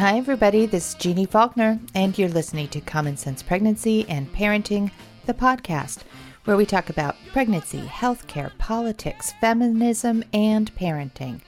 [0.00, 0.64] Hi, everybody.
[0.64, 4.90] This is Jeannie Faulkner, and you're listening to Common Sense Pregnancy and Parenting,
[5.26, 6.04] the podcast,
[6.44, 11.42] where we talk about pregnancy, healthcare, politics, feminism, and parenting,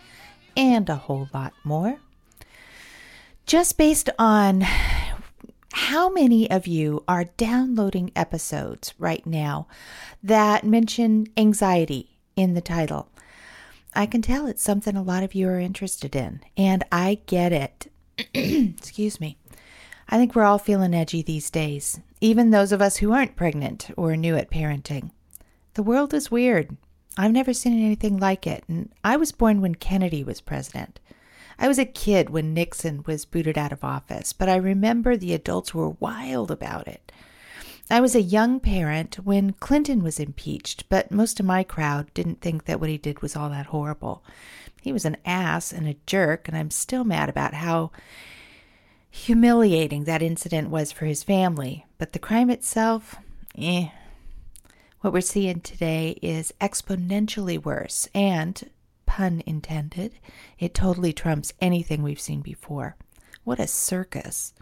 [0.55, 1.97] and a whole lot more.
[3.47, 4.67] Just based on
[5.73, 9.67] how many of you are downloading episodes right now
[10.23, 13.09] that mention anxiety in the title?
[13.95, 17.55] I can tell it's something a lot of you are interested in, and I get
[17.55, 17.89] it.
[18.35, 19.37] Excuse me.
[20.09, 23.91] I think we're all feeling edgy these days, even those of us who aren't pregnant
[23.97, 25.11] or new at parenting.
[25.75, 26.77] The world is weird.
[27.17, 31.01] I've never seen anything like it, and I was born when Kennedy was president.
[31.59, 35.35] I was a kid when Nixon was booted out of office, but I remember the
[35.35, 37.13] adults were wild about it.
[37.91, 42.41] I was a young parent when Clinton was impeached, but most of my crowd didn't
[42.41, 44.25] think that what he did was all that horrible.
[44.83, 47.93] He was an ass and a jerk, and I'm still mad about how
[49.09, 51.87] humiliating that incident was for his family.
[51.99, 53.15] But the crime itself,
[53.57, 53.91] eh.
[55.01, 58.69] What we're seeing today is exponentially worse, and,
[59.07, 60.15] pun intended,
[60.59, 62.97] it totally trumps anything we've seen before.
[63.45, 64.53] What a circus.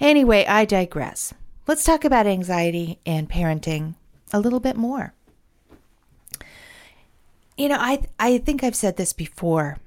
[0.00, 1.32] Anyway, I digress.
[1.68, 3.94] Let's talk about anxiety and parenting
[4.32, 5.14] a little bit more.
[7.58, 9.78] You know, I I think I've said this before,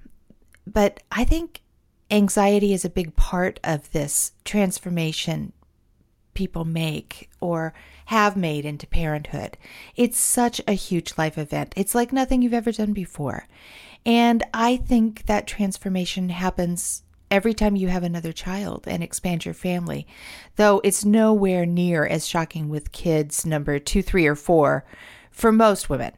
[0.67, 1.61] but I think
[2.11, 5.53] anxiety is a big part of this transformation
[6.33, 7.73] people make or
[8.05, 9.57] have made into parenthood.
[9.95, 11.73] It's such a huge life event.
[11.77, 13.47] It's like nothing you've ever done before.
[14.05, 19.53] And I think that transformation happens every time you have another child and expand your
[19.53, 20.05] family,
[20.57, 24.83] though it's nowhere near as shocking with kids number two, three, or four
[25.31, 26.11] for most women.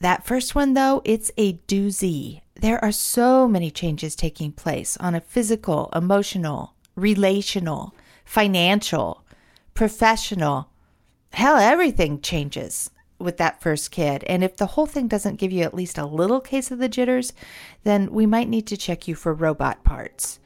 [0.00, 2.42] That first one, though, it's a doozy.
[2.54, 7.94] There are so many changes taking place on a physical, emotional, relational,
[8.24, 9.24] financial,
[9.74, 10.70] professional.
[11.32, 14.22] Hell, everything changes with that first kid.
[14.24, 16.88] And if the whole thing doesn't give you at least a little case of the
[16.88, 17.32] jitters,
[17.82, 20.38] then we might need to check you for robot parts.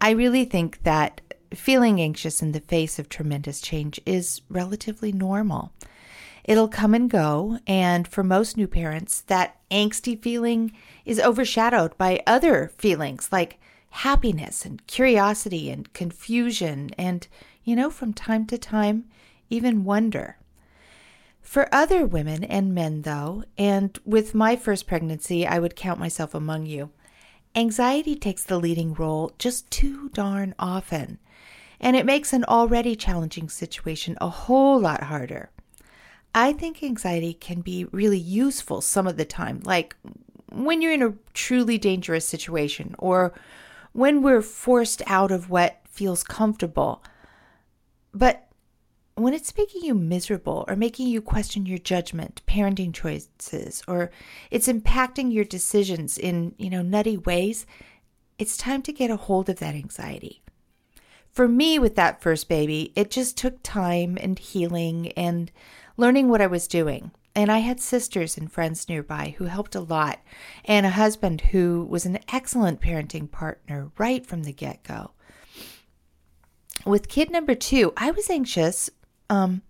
[0.00, 1.20] I really think that
[1.54, 5.72] feeling anxious in the face of tremendous change is relatively normal.
[6.44, 10.72] It'll come and go, and for most new parents, that angsty feeling
[11.04, 13.58] is overshadowed by other feelings like
[13.90, 17.26] happiness and curiosity and confusion, and,
[17.64, 19.04] you know, from time to time,
[19.48, 20.36] even wonder.
[21.40, 26.34] For other women and men, though, and with my first pregnancy, I would count myself
[26.34, 26.90] among you,
[27.54, 31.18] anxiety takes the leading role just too darn often,
[31.80, 35.50] and it makes an already challenging situation a whole lot harder.
[36.34, 39.96] I think anxiety can be really useful some of the time, like
[40.50, 43.32] when you're in a truly dangerous situation or
[43.92, 47.02] when we're forced out of what feels comfortable.
[48.12, 48.48] But
[49.14, 54.10] when it's making you miserable or making you question your judgment, parenting choices, or
[54.50, 57.64] it's impacting your decisions in, you know, nutty ways,
[58.38, 60.42] it's time to get a hold of that anxiety.
[61.30, 65.50] For me, with that first baby, it just took time and healing and
[65.96, 67.10] learning what I was doing.
[67.36, 70.20] And I had sisters and friends nearby who helped a lot,
[70.64, 75.10] and a husband who was an excellent parenting partner right from the get go.
[76.86, 78.88] With kid number two, I was anxious
[79.30, 79.62] um,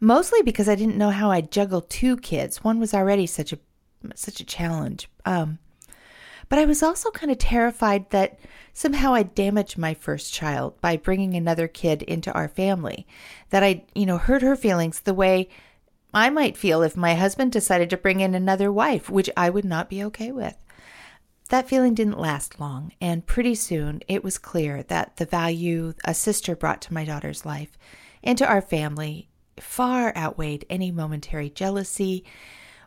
[0.00, 2.64] mostly because I didn't know how I'd juggle two kids.
[2.64, 3.58] One was already such a
[4.14, 5.08] such a challenge.
[5.24, 5.58] Um,
[6.48, 8.38] but I was also kind of terrified that
[8.72, 13.06] somehow I'd damage my first child by bringing another kid into our family.
[13.50, 15.48] That I'd, you know, hurt her feelings the way
[16.14, 19.64] I might feel if my husband decided to bring in another wife, which I would
[19.64, 20.56] not be okay with.
[21.48, 26.12] That feeling didn't last long, and pretty soon it was clear that the value a
[26.12, 27.78] sister brought to my daughter's life
[28.22, 29.28] and to our family
[29.60, 32.24] far outweighed any momentary jealousy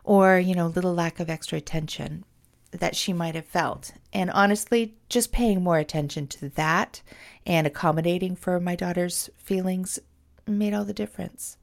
[0.04, 2.24] or, you know, little lack of extra attention
[2.70, 3.92] that she might have felt.
[4.12, 7.02] And honestly, just paying more attention to that
[7.46, 9.98] and accommodating for my daughter's feelings
[10.46, 11.56] made all the difference.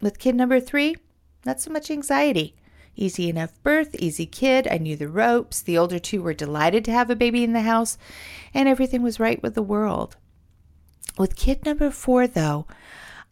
[0.00, 0.96] With kid number three,
[1.44, 2.54] not so much anxiety.
[2.96, 4.66] Easy enough birth, easy kid.
[4.68, 5.62] I knew the ropes.
[5.62, 7.96] The older two were delighted to have a baby in the house,
[8.52, 10.16] and everything was right with the world.
[11.16, 12.66] With kid number four, though,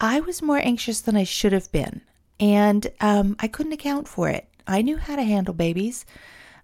[0.00, 2.02] I was more anxious than I should have been,
[2.38, 4.48] and um, I couldn't account for it.
[4.66, 6.04] I knew how to handle babies.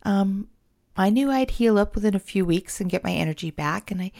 [0.02, 0.48] Um,
[0.96, 4.02] I knew I'd heal up within a few weeks and get my energy back, and
[4.02, 4.12] I,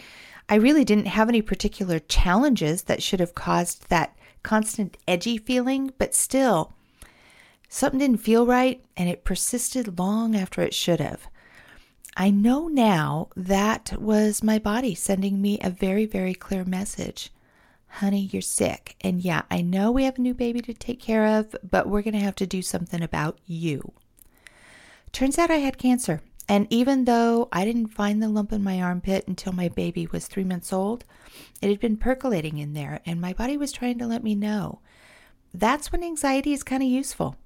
[0.49, 5.93] I really didn't have any particular challenges that should have caused that constant edgy feeling,
[5.99, 6.73] but still,
[7.69, 11.29] something didn't feel right, and it persisted long after it should have.
[12.17, 17.31] I know now that was my body sending me a very, very clear message.
[17.87, 18.97] Honey, you're sick.
[19.01, 22.03] And yeah, I know we have a new baby to take care of, but we're
[22.03, 23.93] going to have to do something about you.
[25.13, 26.23] Turns out I had cancer.
[26.49, 30.27] And even though I didn't find the lump in my armpit until my baby was
[30.27, 31.05] three months old,
[31.61, 34.81] it had been percolating in there, and my body was trying to let me know.
[35.55, 37.37] That's when anxiety is kind of useful.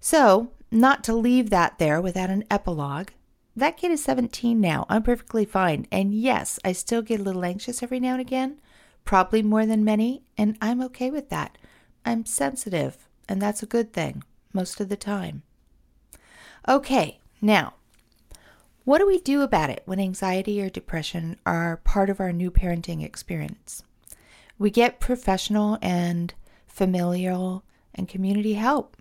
[0.00, 3.10] So, not to leave that there without an epilogue,
[3.54, 4.84] that kid is 17 now.
[4.88, 5.86] I'm perfectly fine.
[5.92, 8.60] And yes, I still get a little anxious every now and again,
[9.04, 11.56] probably more than many, and I'm okay with that.
[12.04, 15.43] I'm sensitive, and that's a good thing most of the time.
[16.66, 17.74] Okay, now,
[18.84, 22.50] what do we do about it when anxiety or depression are part of our new
[22.50, 23.82] parenting experience?
[24.58, 26.32] We get professional and
[26.66, 27.64] familial
[27.94, 28.96] and community help.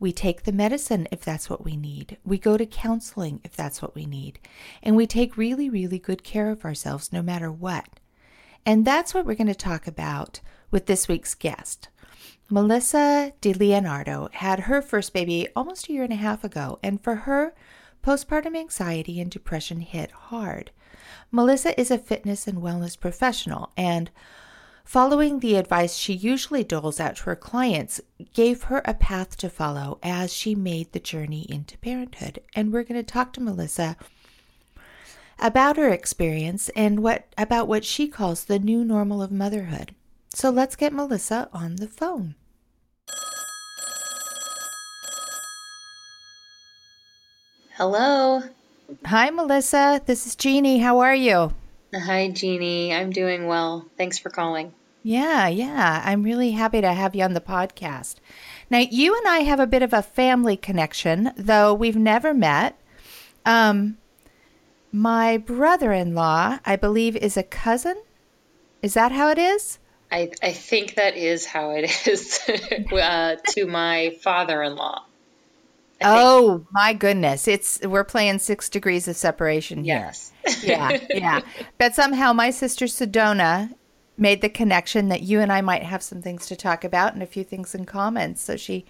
[0.00, 2.16] We take the medicine if that's what we need.
[2.24, 4.38] We go to counseling if that's what we need.
[4.82, 8.00] And we take really, really good care of ourselves no matter what.
[8.64, 11.88] And that's what we're going to talk about with this week's guest.
[12.50, 17.14] Melissa DeLeonardo had her first baby almost a year and a half ago, and for
[17.14, 17.54] her,
[18.02, 20.70] postpartum anxiety and depression hit hard.
[21.30, 24.10] Melissa is a fitness and wellness professional, and
[24.88, 28.00] Following the advice she usually doles out to her clients
[28.32, 32.40] gave her a path to follow as she made the journey into parenthood.
[32.56, 33.98] And we're going to talk to Melissa
[35.38, 39.94] about her experience and what about what she calls the new normal of motherhood.
[40.34, 42.34] So let's get Melissa on the phone.
[47.76, 48.42] Hello.
[49.06, 50.02] Hi, Melissa.
[50.04, 50.78] This is Jeannie.
[50.78, 51.54] How are you?
[51.94, 52.92] Hi, Jeannie.
[52.92, 53.86] I'm doing well.
[53.96, 54.72] Thanks for calling.
[55.02, 56.02] Yeah, yeah.
[56.04, 58.16] I'm really happy to have you on the podcast.
[58.68, 62.78] Now, you and I have a bit of a family connection, though we've never met.
[63.46, 63.98] Um,
[64.92, 68.02] my brother in law, I believe, is a cousin.
[68.82, 69.78] Is that how it is?
[70.10, 72.40] I, I think that is how it is
[72.92, 75.04] uh, to my father in law.
[76.00, 77.48] Oh my goodness!
[77.48, 79.96] It's we're playing six degrees of separation here.
[79.96, 80.32] Yes.
[80.62, 81.40] yeah, yeah.
[81.78, 83.74] But somehow my sister Sedona
[84.16, 87.22] made the connection that you and I might have some things to talk about and
[87.22, 88.36] a few things in common.
[88.36, 88.84] So she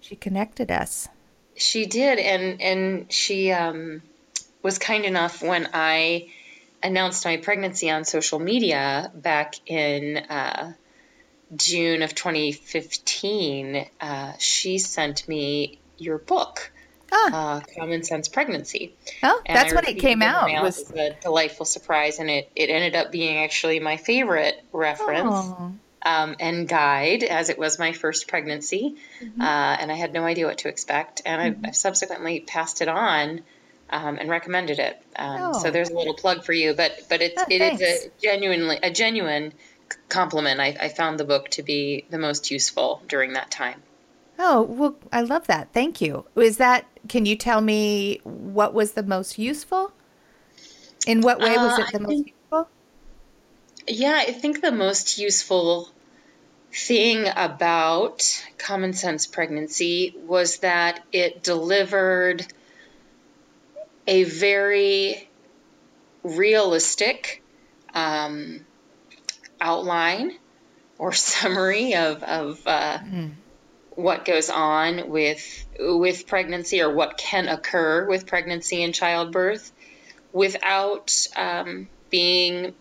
[0.00, 1.08] she connected us.
[1.54, 4.02] She did, and and she um,
[4.62, 6.28] was kind enough when I
[6.82, 10.72] announced my pregnancy on social media back in uh,
[11.54, 13.86] June of 2015.
[14.00, 16.70] Uh, she sent me your book
[17.12, 17.56] ah.
[17.56, 18.94] uh, Common Sense Pregnancy.
[19.22, 20.50] Oh, and that's when it came out.
[20.50, 25.34] It was a delightful surprise, and it, it ended up being actually my favorite reference.
[25.34, 25.72] Oh.
[26.00, 29.40] Um, and guide as it was my first pregnancy, mm-hmm.
[29.42, 31.22] uh, and I had no idea what to expect.
[31.26, 31.64] And mm-hmm.
[31.64, 33.42] I've, I've, subsequently passed it on
[33.90, 35.00] um, and recommended it.
[35.16, 35.52] Um, oh.
[35.62, 38.78] So there's a little plug for you, but but it's oh, it is a genuinely
[38.82, 39.52] a genuine
[40.08, 40.60] compliment.
[40.60, 43.82] I, I found the book to be the most useful during that time.
[44.38, 45.72] Oh, well, I love that.
[45.72, 46.24] Thank you.
[46.36, 49.92] Is that, can you tell me what was the most useful?
[51.06, 52.68] In what way was uh, it the most think, useful?
[53.88, 55.88] Yeah, I think the most useful
[56.72, 62.46] thing about Common Sense Pregnancy was that it delivered
[64.08, 65.28] a very
[66.24, 67.42] realistic
[67.94, 68.64] um,
[69.60, 70.32] outline
[70.98, 73.30] or summary of, of uh, mm
[73.98, 79.72] what goes on with with pregnancy or what can occur with pregnancy and childbirth
[80.32, 82.74] without um, being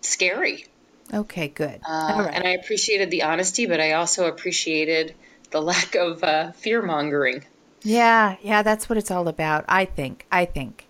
[0.00, 0.66] scary.
[1.14, 1.80] Okay, good.
[1.88, 5.14] Uh, And I appreciated the honesty, but I also appreciated
[5.52, 7.44] the lack of uh, fear mongering.
[7.86, 9.64] Yeah, yeah, that's what it's all about.
[9.68, 10.26] I think.
[10.30, 10.88] I think.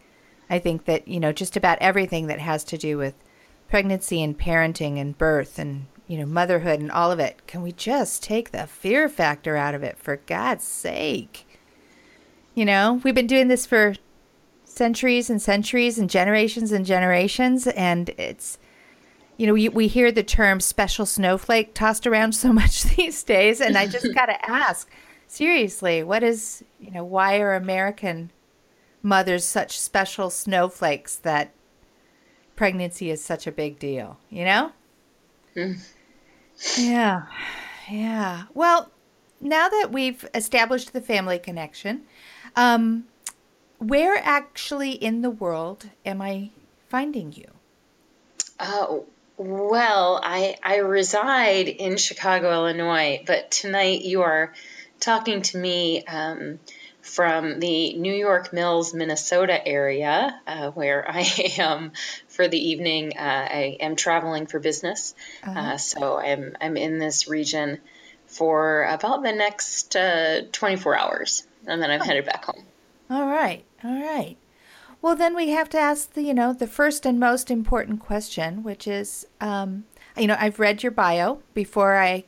[0.49, 3.15] I think that you know just about everything that has to do with
[3.69, 7.47] pregnancy and parenting and birth and you know, motherhood and all of it.
[7.47, 11.47] Can we just take the fear factor out of it for God's sake?
[12.55, 13.95] You know, we've been doing this for
[14.65, 18.59] centuries and centuries and generations and generations, and it's,
[19.37, 23.61] you know, we, we hear the term special snowflake tossed around so much these days,
[23.61, 24.89] and I just got to ask
[25.27, 28.31] seriously, what is, you know, why are American
[29.03, 31.53] mothers such special snowflakes that
[32.57, 34.73] pregnancy is such a big deal, you know?
[35.55, 35.79] Mm.
[36.79, 37.23] Yeah.
[37.91, 38.45] Yeah.
[38.55, 38.91] Well,
[39.41, 42.03] now that we've established the family connection,
[42.57, 43.05] um,
[43.79, 46.51] where actually in the world am I
[46.89, 47.47] finding you?
[48.59, 49.05] Oh,
[49.37, 54.55] well, I I reside in Chicago, Illinois, but tonight you are
[55.01, 56.59] talking to me um,
[57.07, 61.23] from the New York Mills, Minnesota area, uh, where I
[61.59, 61.93] am
[62.29, 63.13] for the evening.
[63.17, 65.59] Uh, I am traveling for business, uh-huh.
[65.59, 67.79] Uh, so I'm I'm in this region
[68.27, 72.05] for about the next uh, 24 hours, and then I'm oh.
[72.05, 72.65] headed back home.
[73.09, 74.37] All right, all right.
[75.01, 78.63] Well, then we have to ask the you know the first and most important question,
[78.63, 79.85] which is, um,
[80.17, 82.25] you know, I've read your bio before I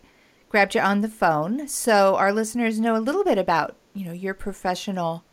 [0.49, 4.13] grabbed you on the phone, so our listeners know a little bit about you know,
[4.13, 5.25] your professional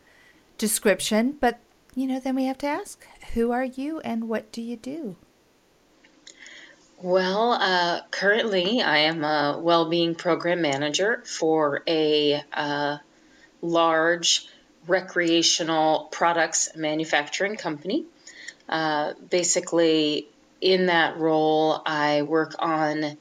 [0.57, 1.60] description, but
[1.93, 5.15] you know, then we have to ask, who are you and what do you do?
[7.01, 12.98] Well, uh, currently I am a well-being program manager for a uh,
[13.62, 14.48] large
[14.88, 18.05] recreational products manufacturing company.
[18.67, 20.27] Uh, basically,
[20.62, 23.17] in that role, I work on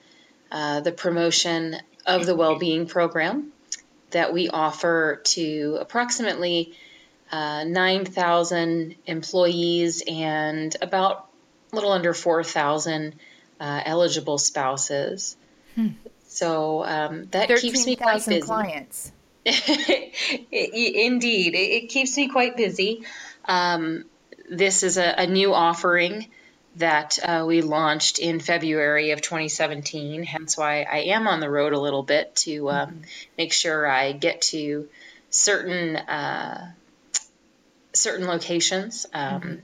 [0.54, 3.52] uh, the promotion of the well-being program
[4.12, 6.73] that we offer to approximately
[7.32, 11.28] uh, 9,000 employees and about
[11.73, 13.16] a little under 4,000
[13.58, 15.37] uh, eligible spouses.
[15.75, 15.88] Hmm.
[16.28, 18.40] So um, that keeps me quite busy.
[18.40, 19.11] clients.
[19.44, 23.02] Indeed, it, it, keeps me quite busy.
[23.44, 24.04] Um,
[24.49, 26.28] this is a, a, new offering
[26.76, 30.25] that uh, we launched in February of 2017.
[30.25, 33.00] Hence why I am on the road a little bit to um, mm-hmm.
[33.38, 34.88] make sure I get to
[35.31, 36.73] certain uh,
[37.93, 39.07] certain locations.
[39.12, 39.54] Um, mm-hmm.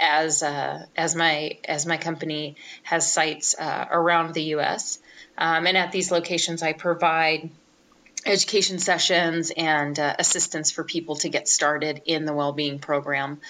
[0.00, 5.00] As uh, as my as my company has sites uh, around the U.S.
[5.36, 7.50] Um, and at these locations, I provide
[8.24, 13.40] education sessions and uh, assistance for people to get started in the well-being program.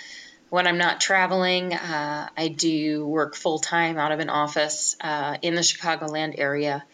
[0.51, 5.37] When I'm not traveling, uh, I do work full time out of an office uh,
[5.43, 6.85] in the Chicagoland area,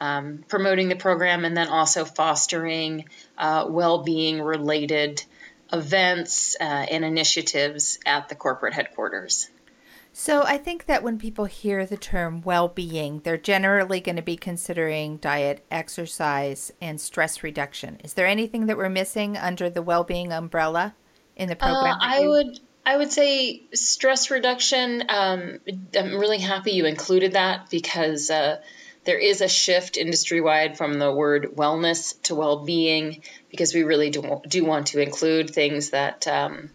[0.00, 3.04] um, promoting the program and then also fostering
[3.36, 5.22] uh, well being related
[5.72, 9.48] events uh, and initiatives at the corporate headquarters.
[10.14, 14.22] So I think that when people hear the term well being, they're generally going to
[14.22, 17.98] be considering diet, exercise, and stress reduction.
[18.04, 20.94] Is there anything that we're missing under the well being umbrella
[21.34, 21.94] in the program?
[21.94, 25.04] Uh, I would I would say stress reduction.
[25.08, 25.60] Um,
[25.96, 28.60] I'm really happy you included that because uh,
[29.04, 33.84] there is a shift industry wide from the word wellness to well being because we
[33.84, 36.70] really do, do want to include things that um,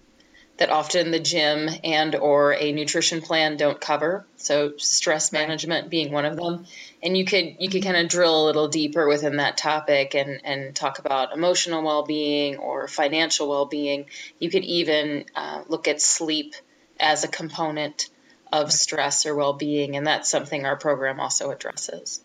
[0.57, 4.25] that often the gym and or a nutrition plan don't cover.
[4.37, 6.65] So stress management being one of them.
[7.03, 10.41] And you could you could kind of drill a little deeper within that topic and
[10.43, 14.07] and talk about emotional well-being or financial well-being.
[14.39, 16.55] You could even uh, look at sleep
[16.99, 18.09] as a component
[18.51, 22.23] of stress or well-being, and that's something our program also addresses.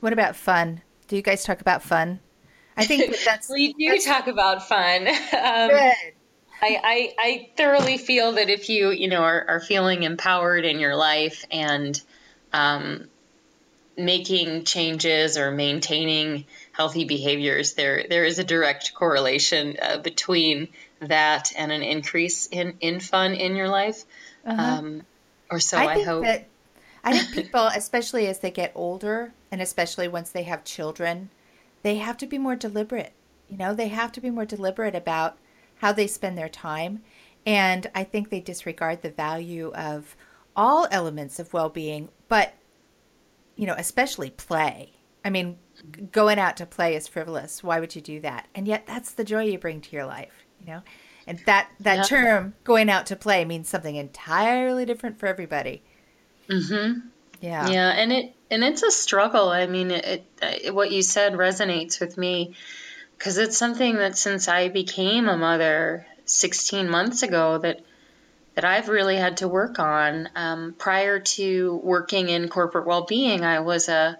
[0.00, 0.82] What about fun?
[1.08, 2.20] Do you guys talk about fun?
[2.76, 5.08] I think that's we do that's, talk about fun.
[5.32, 6.13] Um, good
[6.64, 10.78] I, I, I thoroughly feel that if you you know are, are feeling empowered in
[10.78, 12.00] your life and
[12.52, 13.08] um,
[13.98, 20.68] making changes or maintaining healthy behaviors, there there is a direct correlation uh, between
[21.00, 24.04] that and an increase in, in fun in your life.
[24.46, 24.62] Uh-huh.
[24.62, 25.02] Um,
[25.50, 26.24] or so I, I hope.
[26.24, 26.46] That,
[27.02, 31.28] I think people, especially as they get older, and especially once they have children,
[31.82, 33.12] they have to be more deliberate.
[33.50, 35.36] You know, they have to be more deliberate about
[35.76, 37.02] how they spend their time.
[37.46, 40.16] And I think they disregard the value of
[40.56, 42.54] all elements of well being, but,
[43.56, 44.92] you know, especially play.
[45.24, 45.58] I mean,
[46.12, 47.62] going out to play is frivolous.
[47.62, 48.46] Why would you do that?
[48.54, 50.82] And yet that's the joy you bring to your life, you know?
[51.26, 52.02] And that, that yeah.
[52.02, 55.82] term, going out to play, means something entirely different for everybody.
[56.48, 57.00] Mm-hmm.
[57.40, 57.68] Yeah.
[57.68, 57.90] Yeah.
[57.90, 59.48] And it, and it's a struggle.
[59.48, 62.54] I mean, it, it what you said resonates with me
[63.16, 67.80] because it's something that since I became a mother 16 months ago that
[68.54, 70.28] that I've really had to work on.
[70.36, 74.16] Um, prior to working in corporate well-being, I was a,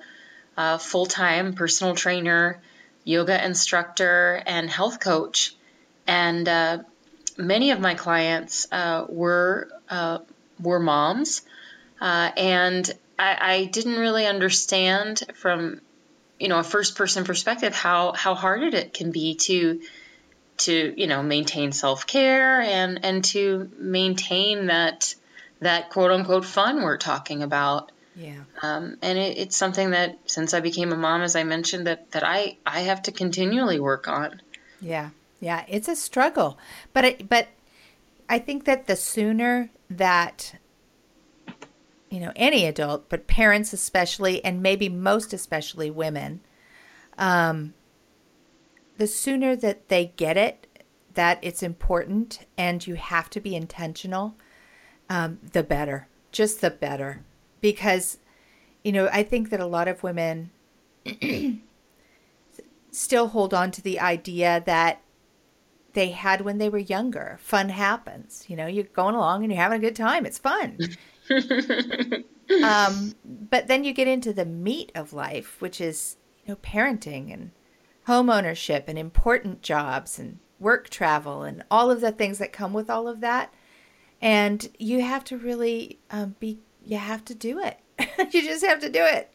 [0.57, 2.61] a full-time personal trainer,
[3.05, 5.55] yoga instructor, and health coach,
[6.07, 6.79] and uh,
[7.37, 10.19] many of my clients uh, were uh,
[10.61, 11.43] were moms,
[12.01, 15.81] uh, and I, I, didn't really understand from
[16.45, 19.81] you know a first person perspective how how hard it can be to
[20.59, 25.15] to you know maintain self care and and to maintain that
[25.61, 27.91] that quote unquote fun we're talking about.
[28.15, 28.45] Yeah.
[28.63, 32.11] Um, and it, it's something that since I became a mom, as I mentioned, that
[32.13, 34.43] that I I have to continually work on.
[34.83, 35.11] Yeah.
[35.41, 35.65] Yeah.
[35.67, 36.59] It's a struggle,
[36.93, 37.49] but it, but
[38.29, 40.55] I think that the sooner that
[42.15, 46.41] you know, any adult, but parents especially, and maybe most especially women,
[47.19, 47.75] um,
[48.97, 50.67] the sooner that they get it,
[51.15, 54.37] that it's important and you have to be intentional,
[55.09, 56.07] um, the better.
[56.31, 57.25] Just the better.
[57.61, 58.19] Because,
[58.83, 60.51] you know, I think that a lot of women
[62.93, 65.01] still hold on to the idea that
[65.95, 67.39] they had when they were younger.
[67.41, 68.45] Fun happens.
[68.49, 70.27] You know, you're going along and you're having a good time.
[70.27, 70.79] It's fun.
[72.65, 77.33] um, but then you get into the meat of life, which is, you know, parenting
[77.33, 77.51] and
[78.07, 82.73] home ownership and important jobs and work travel and all of the things that come
[82.73, 83.53] with all of that.
[84.21, 87.79] And you have to really um, be, you have to do it.
[88.33, 89.31] you just have to do it.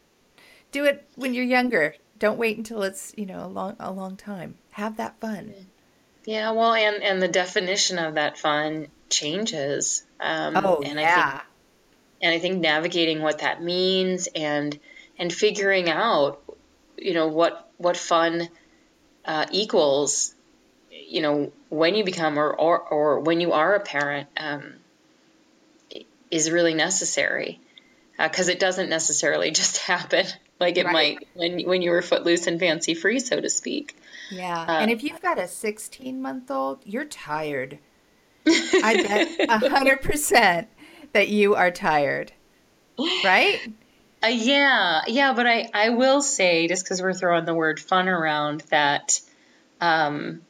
[0.72, 1.94] Do it when you're younger.
[2.18, 4.56] Don't wait until it's, you know, a long, a long time.
[4.72, 5.54] Have that fun.
[6.26, 10.04] Yeah, well, and, and the definition of that fun changes.
[10.20, 11.26] Um, oh, and yeah.
[11.26, 11.42] I think,
[12.20, 14.78] and I think navigating what that means and
[15.18, 16.42] and figuring out,
[16.96, 18.48] you know, what what fun
[19.24, 20.34] uh, equals,
[20.90, 24.74] you know, when you become or or, or when you are a parent um,
[26.30, 27.60] is really necessary
[28.18, 30.26] because uh, it doesn't necessarily just happen
[30.60, 30.92] like it right.
[30.92, 33.96] might when when you were footloose and fancy free, so to speak.
[34.30, 37.78] Yeah, uh, and if you've got a 16 month old, you're tired.
[38.46, 40.68] I bet a hundred percent
[41.12, 42.32] that you are tired,
[43.24, 43.60] right?
[44.22, 48.06] Uh, yeah, yeah, but I, I will say, just because we're throwing the word fun
[48.06, 49.18] around, that
[49.80, 50.42] um,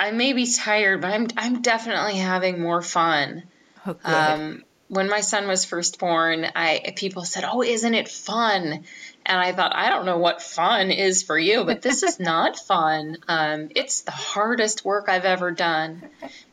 [0.00, 3.44] I may be tired, but I'm I'm definitely having more fun.
[3.86, 3.96] Oh.
[4.02, 8.84] Um, when my son was first born, I people said, "Oh, isn't it fun?"
[9.24, 12.58] And I thought, I don't know what fun is for you, but this is not
[12.58, 13.18] fun.
[13.28, 16.02] Um, it's the hardest work I've ever done.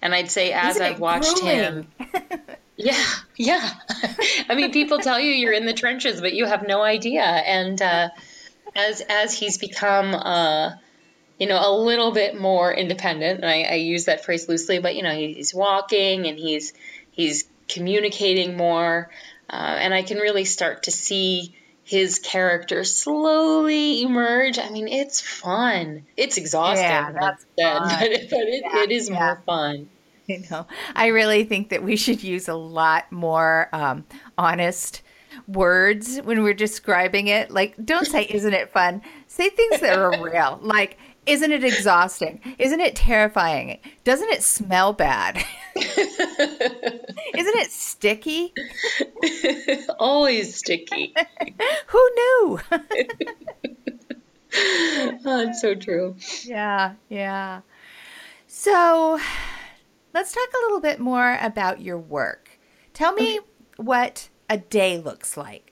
[0.01, 1.87] And I'd say, as I've watched him,
[2.77, 3.05] yeah,
[3.35, 3.71] yeah.
[4.49, 7.23] I mean, people tell you you're in the trenches, but you have no idea.
[7.23, 8.09] And uh,
[8.75, 10.75] as as he's become, uh,
[11.39, 14.95] you know, a little bit more independent, and I, I use that phrase loosely, but
[14.95, 16.73] you know, he's walking and he's
[17.11, 19.09] he's communicating more,
[19.49, 24.59] uh, and I can really start to see his character slowly emerge.
[24.59, 26.05] I mean, it's fun.
[26.15, 27.89] It's exhausting, yeah, that's fun.
[27.99, 29.15] but, it, but it, yeah, it is yeah.
[29.15, 29.89] more fun.
[30.27, 34.05] You know, I really think that we should use a lot more um,
[34.37, 35.01] honest
[35.47, 37.49] words when we're describing it.
[37.49, 39.01] Like, don't say, isn't it fun?
[39.27, 40.59] Say things that are real.
[40.67, 42.41] Like, isn't it exhausting?
[42.59, 43.79] Isn't it terrifying?
[44.03, 45.37] Doesn't it smell bad?
[45.75, 48.53] Isn't it sticky?
[49.99, 51.13] Always sticky.
[51.87, 52.59] Who knew?
[52.71, 52.79] oh,
[54.53, 56.15] it's so true.
[56.43, 57.61] Yeah, yeah.
[58.47, 59.19] So
[60.17, 62.49] let's talk a little bit more about your work.
[62.91, 63.39] Tell me
[63.75, 65.71] what a day looks like.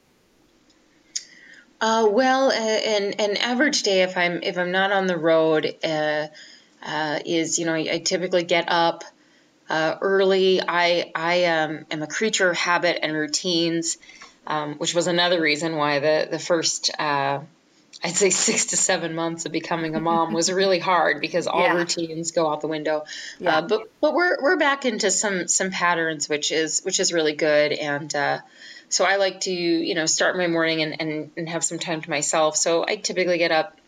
[1.82, 5.76] Uh, well, uh, an an average day, if I'm if I'm not on the road,
[5.84, 6.28] uh,
[6.84, 9.04] uh, is you know I, I typically get up
[9.68, 10.62] uh, early.
[10.62, 13.98] I I um, am a creature of habit and routines,
[14.46, 17.40] um, which was another reason why the the first uh,
[18.04, 21.64] I'd say six to seven months of becoming a mom was really hard because all
[21.64, 21.74] Yeah.
[21.74, 23.06] routines go out the window.
[23.40, 23.58] Yeah.
[23.58, 27.34] Uh, but but we're we're back into some some patterns, which is which is really
[27.34, 27.72] good.
[27.72, 28.40] And uh,
[28.90, 32.02] so I like to you know start my morning and, and and have some time
[32.02, 32.58] to myself.
[32.58, 33.80] So I typically get up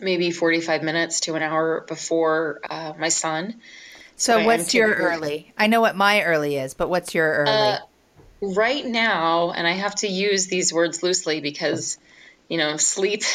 [0.00, 3.60] maybe 45 minutes to an hour before uh, my son.
[4.16, 5.52] So, am what's your early?
[5.56, 7.72] I know what my early is, but what's your early?
[7.72, 7.78] Uh,
[8.40, 11.98] right now, and I have to use these words loosely because,
[12.48, 13.22] you know, sleep.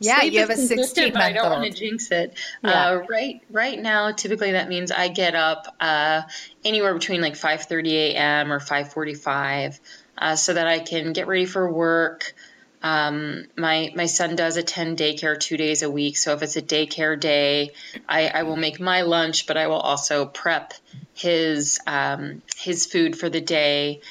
[0.00, 2.38] Yeah, sleep you have a consistent, but I don't want to jinx it.
[2.62, 2.88] Yeah.
[2.88, 6.22] Uh, right, right now, typically that means I get up uh,
[6.64, 8.52] anywhere between like 5:30 a.m.
[8.52, 9.78] or 5:45,
[10.18, 12.34] uh, so that I can get ready for work.
[12.82, 16.62] Um, my my son does attend daycare two days a week, so if it's a
[16.62, 17.70] daycare day,
[18.08, 20.74] I, I will make my lunch, but I will also prep
[21.14, 24.02] his um, his food for the day,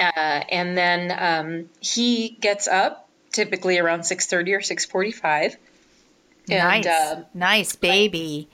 [0.00, 5.56] uh, and then um, he gets up typically around six thirty or six forty five.
[6.48, 8.48] nice, uh, nice baby,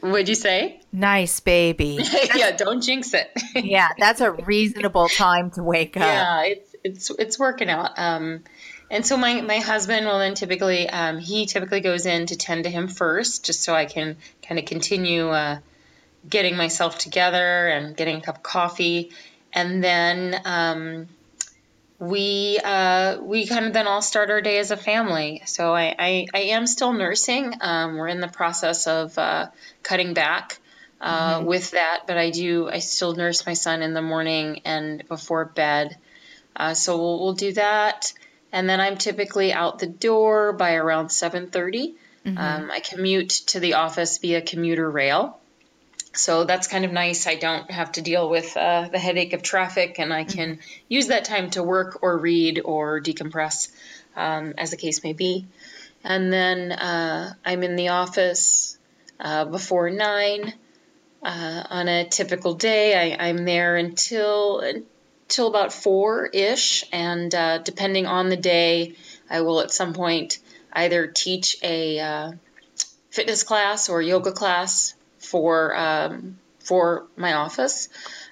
[0.00, 0.80] what'd you say?
[0.92, 2.00] nice baby.
[2.34, 3.30] yeah, don't jinx it.
[3.64, 6.02] yeah, that's a reasonable time to wake up.
[6.02, 7.98] yeah, it's it's it's working out.
[7.98, 8.44] Um,
[8.90, 12.64] and so my my husband will then typically um, he typically goes in to tend
[12.64, 15.58] to him first, just so I can kind of continue uh,
[16.28, 19.12] getting myself together and getting a cup of coffee,
[19.52, 21.08] and then um,
[21.98, 25.42] we uh, we kind of then all start our day as a family.
[25.46, 27.54] So I I, I am still nursing.
[27.60, 29.48] Um, we're in the process of uh,
[29.82, 30.58] cutting back.
[31.00, 32.68] Uh, With that, but I do.
[32.68, 35.96] I still nurse my son in the morning and before bed.
[36.56, 38.12] Uh, so we'll, we'll do that,
[38.50, 41.94] and then I'm typically out the door by around 7:30.
[42.26, 42.36] Mm-hmm.
[42.36, 45.38] Um, I commute to the office via commuter rail.
[46.18, 47.28] So that's kind of nice.
[47.28, 50.84] I don't have to deal with uh, the headache of traffic, and I can mm-hmm.
[50.88, 53.70] use that time to work or read or decompress,
[54.16, 55.46] um, as the case may be.
[56.02, 58.76] And then uh, I'm in the office
[59.20, 60.54] uh, before nine.
[61.22, 67.58] Uh, on a typical day, I, am there until until about four ish, and uh,
[67.58, 68.96] depending on the day,
[69.30, 70.40] I will at some point
[70.72, 72.32] either teach a uh,
[73.10, 74.94] fitness class or yoga class
[75.30, 77.88] for um, for my office,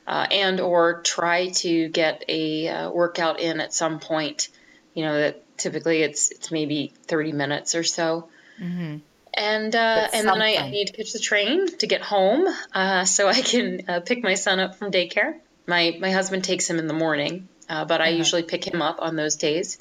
[0.07, 4.49] uh, and or try to get a uh, workout in at some point.
[4.95, 8.29] You know that typically it's it's maybe 30 minutes or so.
[8.61, 8.99] Mm-hmm.
[9.39, 13.29] And uh, and then I need to catch the train to get home uh, so
[13.29, 15.35] I can uh, pick my son up from daycare.
[15.67, 18.17] My my husband takes him in the morning, uh, but I uh-huh.
[18.17, 19.79] usually pick him up on those days.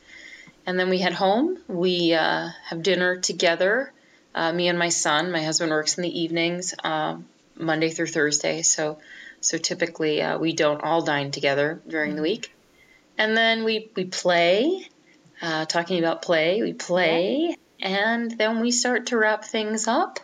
[0.66, 1.58] And then we head home.
[1.68, 3.94] We uh, have dinner together.
[4.36, 5.32] Uh, me and my son.
[5.32, 8.62] My husband works in the evenings, um, Monday through Thursday.
[8.62, 9.00] So
[9.42, 12.18] so typically we don't all dine together during mm-hmm.
[12.18, 12.54] the week.
[13.18, 14.90] And then we we play
[15.42, 16.62] uh, talking about play.
[16.62, 20.20] We play, and then we start to wrap things up.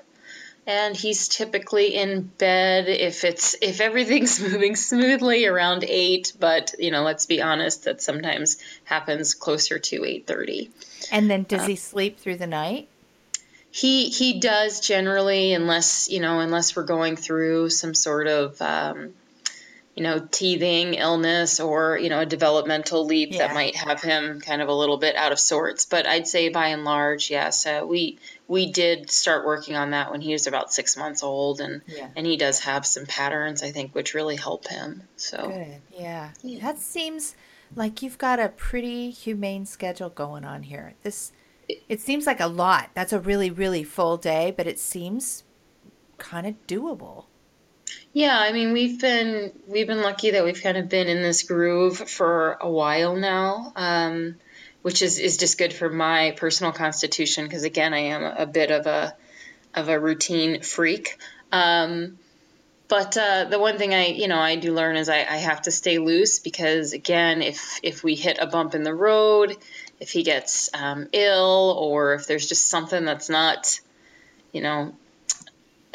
[0.67, 6.33] And he's typically in bed if it's if everything's moving smoothly around eight.
[6.39, 10.69] But you know, let's be honest, that sometimes happens closer to eight thirty.
[11.11, 12.87] And then, does uh, he sleep through the night?
[13.71, 19.13] He he does generally, unless you know, unless we're going through some sort of um,
[19.95, 23.39] you know, teething illness or, you know, a developmental leap yeah.
[23.39, 25.85] that might have him kind of a little bit out of sorts.
[25.85, 30.11] But I'd say by and large, yes, uh, we we did start working on that
[30.11, 32.07] when he was about six months old, and yeah.
[32.15, 35.03] and he does have some patterns I think which really help him.
[35.17, 36.31] So good, yeah.
[36.41, 36.61] yeah.
[36.61, 37.35] That seems
[37.75, 40.93] like you've got a pretty humane schedule going on here.
[41.03, 41.33] This
[41.89, 42.89] it seems like a lot.
[42.93, 45.43] That's a really really full day, but it seems
[46.17, 47.25] kind of doable.
[48.13, 51.43] Yeah, I mean we've been we've been lucky that we've kind of been in this
[51.43, 54.35] groove for a while now, um,
[54.81, 58.71] which is is just good for my personal constitution because again I am a bit
[58.71, 59.15] of a
[59.73, 61.17] of a routine freak.
[61.51, 62.17] Um,
[62.87, 65.61] but uh, the one thing I you know I do learn is I, I have
[65.63, 69.55] to stay loose because again if if we hit a bump in the road,
[70.01, 73.79] if he gets um, ill or if there's just something that's not
[74.51, 74.93] you know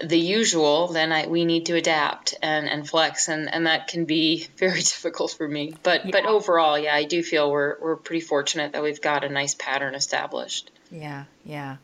[0.02, 4.04] the usual, then I, we need to adapt and, and flex, and, and that can
[4.04, 5.74] be very difficult for me.
[5.82, 6.10] But yeah.
[6.12, 9.54] but overall, yeah, I do feel we're we're pretty fortunate that we've got a nice
[9.54, 10.70] pattern established.
[10.90, 11.76] Yeah, yeah.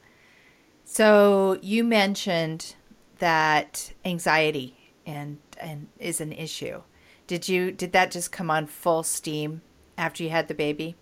[0.85, 2.77] So you mentioned
[3.19, 6.83] that anxiety and and is an issue.
[7.27, 9.63] Did you did that just come on full steam
[9.97, 10.97] after you had the baby?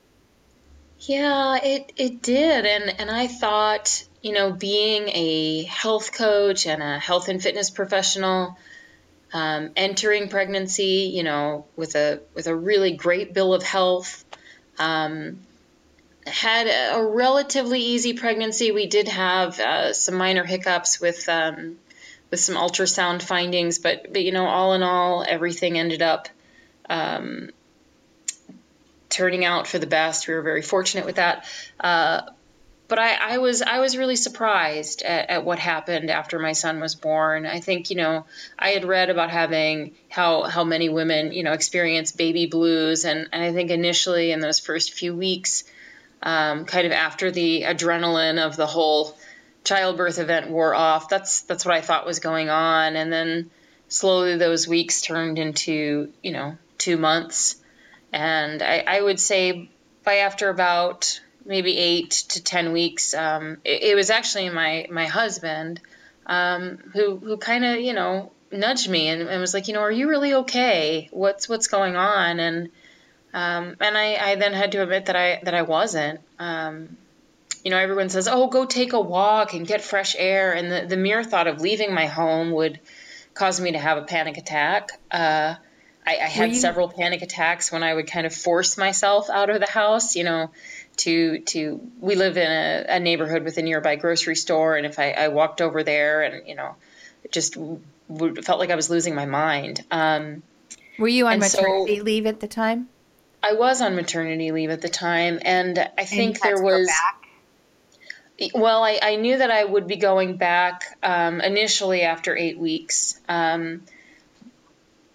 [1.00, 6.82] Yeah, it it did, and and I thought you know, being a health coach and
[6.82, 8.58] a health and fitness professional,
[9.32, 14.24] um, entering pregnancy, you know, with a with a really great bill of health,
[14.78, 15.38] um,
[16.26, 18.72] had a relatively easy pregnancy.
[18.72, 21.78] We did have uh, some minor hiccups with um,
[22.30, 26.28] with some ultrasound findings, but but you know, all in all, everything ended up
[26.90, 27.50] um,
[29.10, 30.26] turning out for the best.
[30.26, 31.44] We were very fortunate with that.
[31.78, 32.22] Uh,
[32.90, 36.80] but I, I, was I was really surprised at, at, what happened after my son
[36.80, 37.46] was born.
[37.46, 38.26] I think you know
[38.58, 43.28] I had read about having how how many women you know experience baby blues, and,
[43.32, 45.64] and I think initially in those first few weeks,
[46.22, 49.16] um, kind of after the adrenaline of the whole
[49.62, 53.50] childbirth event wore off, that's that's what I thought was going on, and then
[53.86, 57.59] slowly those weeks turned into you know two months,
[58.12, 59.70] and I, I would say
[60.04, 63.14] by after about maybe eight to ten weeks.
[63.14, 65.80] Um, it, it, was actually my my husband
[66.26, 69.80] um, who who kind of you know nudged me and, and, was like, you know,
[69.80, 71.08] are you really okay?
[71.12, 72.40] What's what's going on?
[72.40, 72.70] And
[73.32, 76.20] um, and I, I then had to admit that I that I wasn't.
[76.38, 76.96] Um,
[77.64, 80.86] you know, everyone says, oh, go take a walk and get fresh air, and the
[80.86, 82.80] the mere thought of leaving my home would
[83.34, 84.90] cause me to have a panic attack.
[85.10, 85.54] Uh,
[86.10, 89.50] I, I had you- several panic attacks when I would kind of force myself out
[89.50, 90.16] of the house.
[90.16, 90.50] You know,
[90.98, 94.98] to to we live in a, a neighborhood with a nearby grocery store, and if
[94.98, 96.76] I, I walked over there and you know,
[97.30, 99.84] just w- felt like I was losing my mind.
[99.90, 100.42] Um,
[100.98, 102.88] Were you on maternity so leave at the time?
[103.42, 106.90] I was on maternity leave at the time, and I think there was.
[108.54, 113.20] Well, I, I, knew that I would be going back um, initially after eight weeks.
[113.28, 113.82] Um,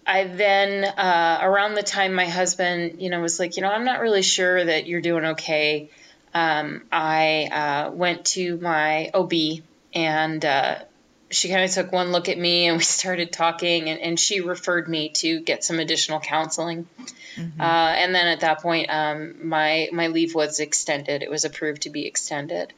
[0.06, 3.84] I then, uh, around the time my husband, you know, was like, you know, I'm
[3.84, 5.90] not really sure that you're doing okay.
[6.32, 9.32] Um, I uh, went to my OB
[9.94, 10.76] and uh,
[11.30, 14.40] she kind of took one look at me and we started talking and, and she
[14.40, 16.86] referred me to get some additional counseling
[17.36, 17.60] mm-hmm.
[17.60, 21.82] uh, and then at that point um, my my leave was extended it was approved
[21.82, 22.72] to be extended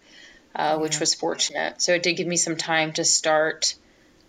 [0.55, 0.75] uh, yeah.
[0.77, 3.75] which was fortunate so it did give me some time to start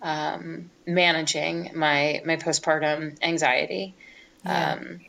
[0.02, 3.94] um, managing my my postpartum anxiety
[4.44, 4.72] yeah.
[4.72, 5.00] um,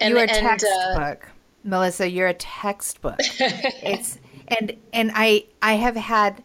[0.00, 1.32] and, you're a and, uh, textbook uh,
[1.64, 6.42] melissa you're a textbook it's and and i i have had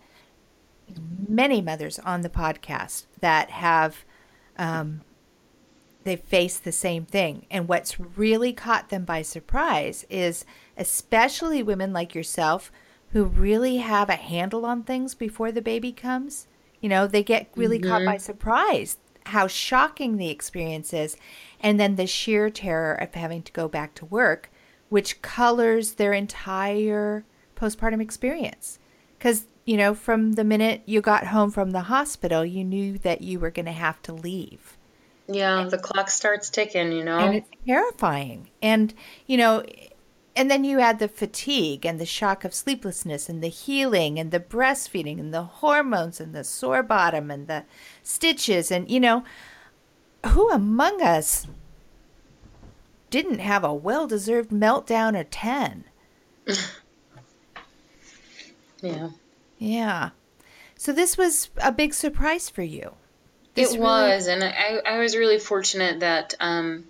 [1.27, 4.03] many mothers on the podcast that have
[4.57, 5.01] um,
[6.03, 7.45] they face the same thing.
[7.51, 10.45] And what's really caught them by surprise is
[10.77, 12.71] especially women like yourself
[13.11, 16.47] who really have a handle on things before the baby comes.
[16.81, 17.89] You know, they get really mm-hmm.
[17.89, 21.15] caught by surprise how shocking the experience is.
[21.59, 24.51] And then the sheer terror of having to go back to work,
[24.89, 27.23] which colors their entire
[27.55, 28.79] postpartum experience.
[29.17, 33.21] Because you know, from the minute you got home from the hospital, you knew that
[33.21, 34.77] you were going to have to leave.
[35.27, 37.19] Yeah, the clock starts ticking, you know.
[37.19, 38.49] And it's terrifying.
[38.61, 38.93] And,
[39.27, 39.63] you know,
[40.35, 44.31] and then you add the fatigue and the shock of sleeplessness and the healing and
[44.31, 47.65] the breastfeeding and the hormones and the sore bottom and the
[48.01, 48.71] stitches.
[48.71, 49.23] And, you know,
[50.27, 51.47] who among us
[53.09, 55.83] didn't have a well deserved meltdown or 10?
[58.81, 59.09] yeah.
[59.57, 60.09] Yeah.
[60.77, 62.93] So this was a big surprise for you.
[63.53, 63.83] This it really...
[63.83, 66.85] was, and I, I was really fortunate that um,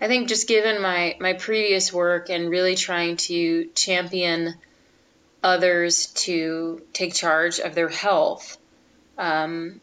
[0.00, 4.54] I think just given my my previous work and really trying to champion
[5.42, 8.58] others to take charge of their health,
[9.16, 9.80] um,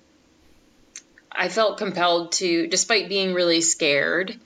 [1.32, 4.40] I felt compelled to, despite being really scared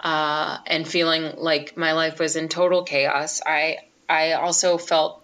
[0.00, 3.78] uh, and feeling like my life was in total chaos, I
[4.08, 5.22] I also felt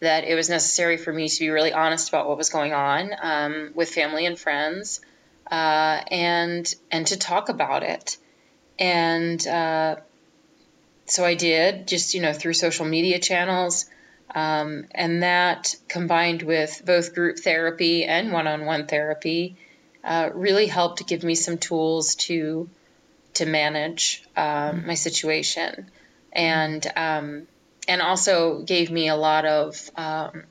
[0.00, 3.12] that it was necessary for me to be really honest about what was going on
[3.22, 5.00] um, with family and friends,
[5.50, 8.18] uh, and and to talk about it.
[8.82, 9.96] And uh,
[11.06, 13.86] so I did, just you know, through social media channels,
[14.34, 19.54] um, and that combined with both group therapy and one-on-one therapy,
[20.02, 22.68] uh, really helped give me some tools to
[23.34, 25.88] to manage um, my situation.
[26.32, 27.46] And um,
[27.86, 30.42] and also gave me a lot of um,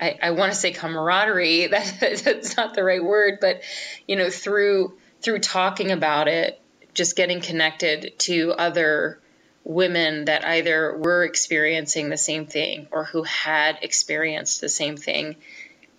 [0.00, 1.66] I, I want to say camaraderie.
[1.66, 3.62] That, that's not the right word, but
[4.06, 6.60] you know, through through talking about it,
[6.94, 9.18] just getting connected to other
[9.64, 15.36] women that either were experiencing the same thing or who had experienced the same thing,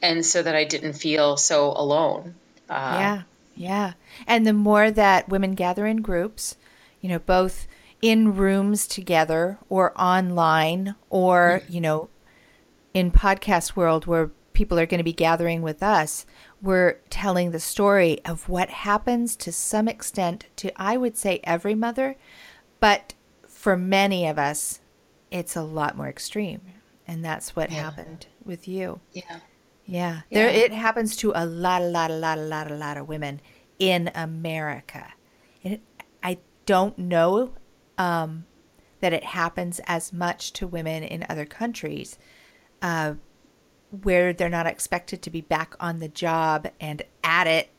[0.02, 2.36] and so that I didn't feel so alone.
[2.70, 3.22] Uh, yeah,
[3.56, 3.94] yeah.
[4.28, 6.56] And the more that women gather in groups,
[7.02, 7.68] you know, both
[8.02, 12.10] in rooms together or online or, you know,
[12.94, 16.26] in podcast world where people are going to be gathering with us,
[16.62, 21.76] we're telling the story of what happens to some extent to I would say every
[21.76, 22.16] mother,
[22.80, 23.14] but
[23.48, 24.80] for many of us
[25.32, 26.62] it's a lot more extreme.
[27.08, 27.84] And that's what yeah.
[27.84, 29.02] happened with you.
[29.12, 29.40] Yeah.
[29.86, 30.22] Yeah.
[30.32, 33.08] There it happens to a lot, a lot, a lot, a lot, a lot of
[33.08, 33.42] women
[33.78, 35.14] in America.
[35.64, 35.80] And
[36.24, 37.52] I don't know
[37.98, 38.46] um,
[39.02, 42.18] that it happens as much to women in other countries
[42.82, 43.16] uh,
[44.04, 47.70] where they're not expected to be back on the job and at it,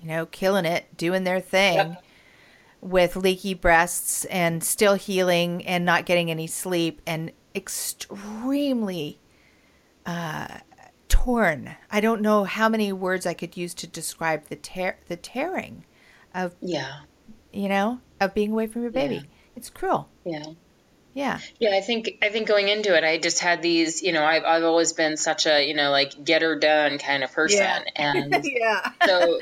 [0.00, 1.76] you know, killing it, doing their thing.
[1.76, 2.04] Yep.
[2.80, 9.20] With leaky breasts and still healing and not getting any sleep and extremely
[10.04, 10.58] uh,
[11.08, 11.76] torn.
[11.90, 15.86] I don't know how many words I could use to describe the tear, the tearing
[16.34, 17.00] of yeah,
[17.54, 19.14] you know, of being away from your baby.
[19.14, 19.22] Yeah.
[19.56, 20.10] It's cruel.
[20.24, 20.44] Yeah.
[21.14, 21.38] Yeah.
[21.60, 24.44] Yeah, I think I think going into it, I just had these, you know, I've
[24.44, 27.58] I've always been such a, you know, like get her done kind of person.
[27.58, 27.80] Yeah.
[27.96, 28.90] And yeah.
[29.06, 29.38] so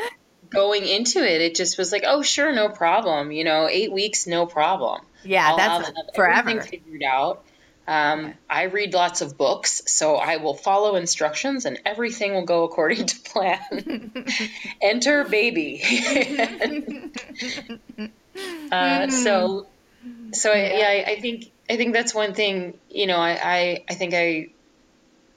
[0.50, 3.32] going into it, it just was like, oh sure, no problem.
[3.32, 5.00] You know, eight weeks, no problem.
[5.24, 6.50] Yeah, I'll that's have forever.
[6.50, 7.44] Everything figured out.
[7.88, 8.34] Um.
[8.48, 13.06] I read lots of books, so I will follow instructions and everything will go according
[13.06, 14.12] to plan.
[14.82, 15.82] Enter baby.
[18.70, 19.66] uh, so
[20.32, 22.78] so yeah, yeah I, I, think I think that's one thing.
[22.90, 24.48] You know, I, I I think I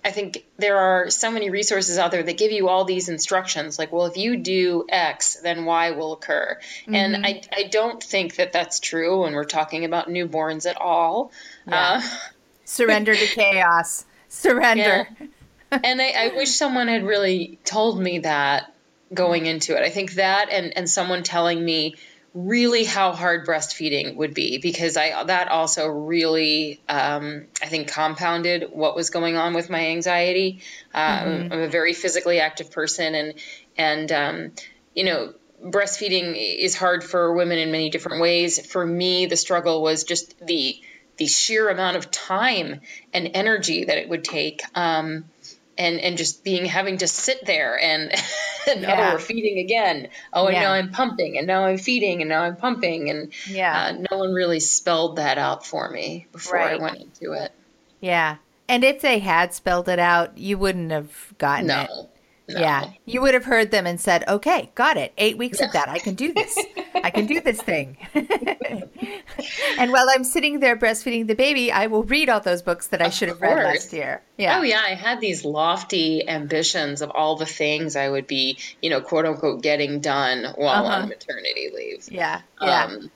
[0.04, 3.80] I think there are so many resources out there that give you all these instructions.
[3.80, 6.60] Like, well, if you do X, then Y will occur.
[6.82, 6.96] Mm-hmm.
[6.96, 11.32] And I I don't think that that's true when we're talking about newborns at all.
[11.68, 12.02] Yeah.
[12.04, 12.18] Uh,
[12.66, 14.06] Surrender to chaos.
[14.28, 15.08] Surrender.
[15.20, 15.80] Yeah.
[15.84, 18.76] and I, I wish someone had really told me that
[19.14, 19.84] going into it.
[19.84, 21.96] I think that and and someone telling me
[22.36, 28.70] really how hard breastfeeding would be because I that also really um, I think compounded
[28.72, 30.62] what was going on with my anxiety.
[30.94, 31.54] Um, mm-hmm.
[31.54, 33.34] I'm a very physically active person, and
[33.78, 34.52] and um,
[34.94, 38.64] you know breastfeeding is hard for women in many different ways.
[38.70, 40.76] For me, the struggle was just the
[41.16, 42.82] the sheer amount of time
[43.14, 44.62] and energy that it would take.
[44.76, 45.24] Um,
[45.78, 48.12] and and just being having to sit there and,
[48.70, 49.10] and yeah.
[49.10, 50.64] oh we're feeding again oh and yeah.
[50.64, 54.18] now i'm pumping and now i'm feeding and now i'm pumping and yeah uh, no
[54.18, 56.80] one really spelled that out for me before right.
[56.80, 57.52] i went into it
[58.00, 61.82] yeah and if they had spelled it out you wouldn't have gotten no.
[61.82, 62.10] it
[62.48, 62.60] no.
[62.60, 62.92] Yeah.
[63.06, 65.14] You would have heard them and said, okay, got it.
[65.18, 65.66] Eight weeks yeah.
[65.68, 65.90] of that.
[65.90, 66.58] I can do this.
[66.96, 67.98] I can do this thing.
[68.14, 73.02] and while I'm sitting there breastfeeding the baby, I will read all those books that
[73.02, 74.22] I should have read last year.
[74.38, 74.60] Yeah.
[74.60, 74.82] Oh, yeah.
[74.86, 79.26] I had these lofty ambitions of all the things I would be, you know, quote
[79.26, 81.02] unquote, getting done while uh-huh.
[81.02, 82.08] on maternity leave.
[82.12, 82.42] Yeah.
[82.62, 82.84] Yeah.
[82.84, 83.12] Um,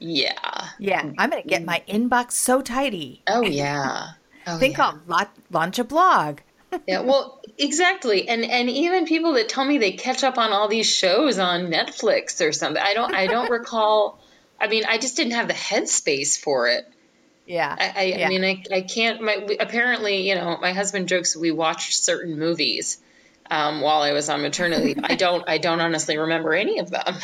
[0.00, 0.68] yeah.
[0.78, 1.02] Yeah.
[1.18, 3.22] I'm going to get my inbox so tidy.
[3.28, 4.08] Oh, yeah.
[4.48, 4.92] Oh, Think yeah.
[5.08, 6.38] I'll launch a blog
[6.86, 8.28] yeah, well, exactly.
[8.28, 11.66] And and even people that tell me they catch up on all these shows on
[11.66, 12.82] Netflix or something.
[12.82, 14.20] I don't I don't recall
[14.60, 16.86] I mean, I just didn't have the headspace for it.
[17.46, 17.74] Yeah.
[17.78, 18.26] I, I, yeah.
[18.26, 19.22] I mean, I, I can't.
[19.22, 22.98] My, apparently, you know, my husband jokes we watched certain movies
[23.50, 24.96] um, while I was on maternity.
[25.02, 25.44] I don't.
[25.48, 27.14] I don't honestly remember any of them.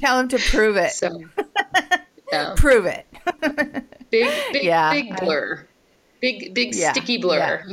[0.00, 0.92] Tell him to prove it.
[0.92, 1.20] So,
[2.32, 2.54] yeah.
[2.56, 3.06] prove it.
[4.10, 4.90] big, big, yeah.
[4.92, 5.66] big blur.
[6.20, 7.64] Big, big sticky blur.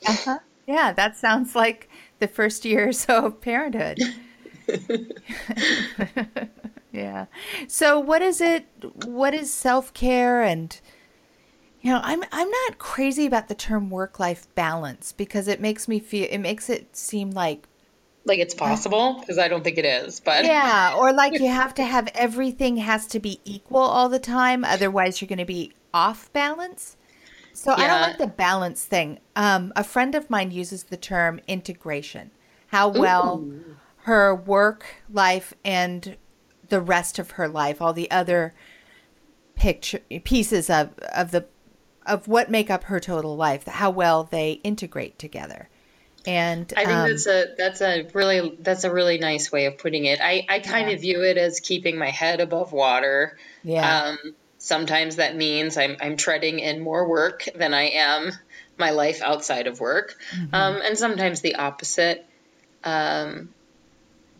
[0.00, 0.10] Yeah.
[0.10, 0.38] Uh-huh.
[0.66, 3.98] Yeah, that sounds like the first year or so of parenthood.
[6.92, 7.26] yeah.
[7.68, 8.66] So what is it
[9.04, 10.78] what is self-care and
[11.80, 16.00] you know, I'm I'm not crazy about the term work-life balance because it makes me
[16.00, 17.68] feel it makes it seem like
[18.24, 21.74] like it's possible because I don't think it is, but yeah, or like you have
[21.74, 25.72] to have everything has to be equal all the time, otherwise you're going to be
[25.94, 26.95] off balance.
[27.56, 27.84] So yeah.
[27.84, 29.18] I don't like the balance thing.
[29.34, 32.30] Um, a friend of mine uses the term integration.
[32.68, 33.76] How well Ooh.
[34.02, 36.16] her work life and
[36.68, 38.52] the rest of her life, all the other
[39.54, 41.46] picture pieces of of the
[42.04, 45.68] of what make up her total life, how well they integrate together.
[46.26, 49.78] And I think um, that's a that's a really that's a really nice way of
[49.78, 50.20] putting it.
[50.20, 50.96] I I kind yeah.
[50.96, 53.38] of view it as keeping my head above water.
[53.62, 54.02] Yeah.
[54.02, 54.34] Um,
[54.66, 58.32] Sometimes that means I'm, I'm treading in more work than I am
[58.76, 60.52] my life outside of work, mm-hmm.
[60.52, 62.26] um, and sometimes the opposite.
[62.82, 63.50] Um,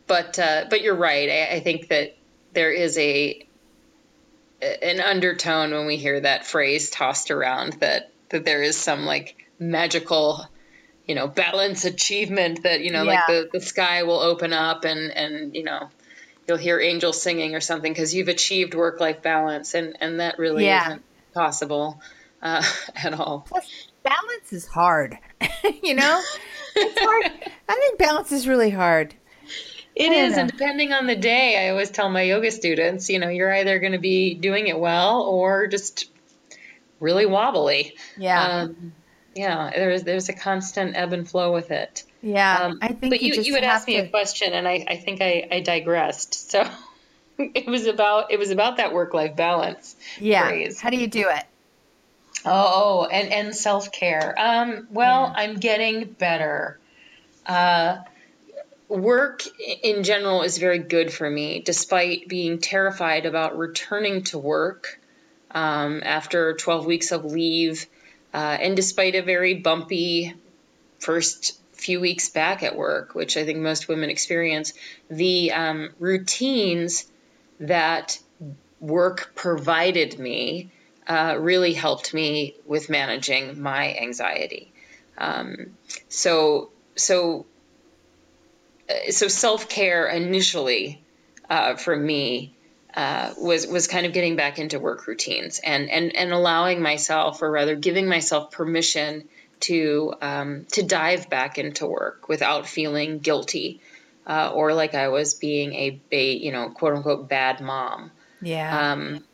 [0.09, 1.31] but uh, but you're right.
[1.31, 2.17] I, I, think that
[2.55, 3.47] there is a
[4.61, 9.47] an undertone when we hear that phrase tossed around that that there is some like
[9.61, 10.45] magical
[11.07, 13.11] you know balance achievement that you know yeah.
[13.11, 15.89] like the, the sky will open up and and you know
[16.46, 20.38] you'll hear angels singing or something because you've achieved work life balance, and and that
[20.38, 20.87] really yeah.
[20.87, 21.02] isn't
[21.35, 22.00] possible
[22.42, 22.62] uh,
[22.94, 23.44] at all.
[23.48, 25.18] Plus, balance is hard.
[25.82, 26.22] you know,
[26.74, 27.50] it's hard.
[27.68, 29.14] I think balance is really hard.
[29.94, 30.42] It is, know.
[30.42, 33.78] and depending on the day, I always tell my yoga students, you know, you're either
[33.78, 36.11] going to be doing it well or just
[37.00, 37.94] really wobbly.
[38.18, 38.42] Yeah.
[38.42, 38.92] Um,
[39.35, 42.04] yeah, there's there's a constant ebb and flow with it.
[42.27, 43.12] Yeah, um, I think.
[43.12, 43.93] But you, you, you had asked to...
[43.93, 46.51] me a question, and I, I think I, I digressed.
[46.51, 46.69] So
[47.39, 49.95] it was about it was about that work life balance.
[50.19, 50.49] Yeah.
[50.49, 50.81] Phrase.
[50.81, 51.45] How do you do it?
[52.45, 54.35] Oh, and and self care.
[54.37, 55.41] Um, well, yeah.
[55.41, 56.81] I'm getting better.
[57.47, 57.99] Uh,
[58.89, 59.45] work
[59.85, 65.01] in general is very good for me, despite being terrified about returning to work
[65.53, 67.87] um, after 12 weeks of leave,
[68.35, 70.35] uh, and despite a very bumpy
[70.99, 74.73] first few weeks back at work, which I think most women experience,
[75.09, 77.11] the um, routines
[77.61, 78.19] that
[78.81, 80.71] work provided me
[81.07, 84.73] uh, really helped me with managing my anxiety.
[85.19, 85.77] Um,
[86.09, 87.47] so, so,
[89.11, 91.03] so self care initially
[91.49, 92.55] uh, for me
[92.95, 97.43] uh, was was kind of getting back into work routines and and and allowing myself,
[97.43, 99.29] or rather, giving myself permission
[99.61, 103.80] to um, to dive back into work without feeling guilty
[104.26, 108.11] uh, or like I was being a, a you know quote unquote bad mom.
[108.42, 108.92] Yeah.
[108.92, 109.24] Um,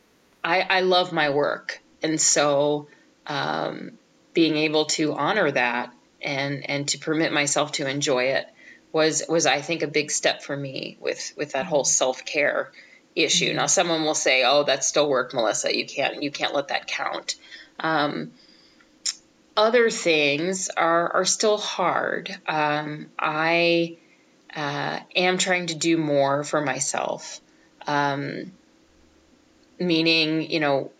[0.43, 2.87] I I love my work, and so
[3.25, 3.91] um,
[4.33, 8.47] being able to honor that and and to permit myself to enjoy it
[8.91, 12.71] was was I think a big step for me with with that whole self care
[13.15, 13.47] issue.
[13.47, 13.57] Mm-hmm.
[13.57, 15.75] Now someone will say, "Oh, that's still work, Melissa.
[15.75, 17.35] You can't you can't let that count."
[17.79, 18.31] Um,
[19.55, 22.35] other things are, are still hard.
[22.47, 23.97] Um, I
[24.55, 27.39] uh, am trying to do more for myself.
[27.87, 28.51] um,
[29.79, 30.91] meaning, you know,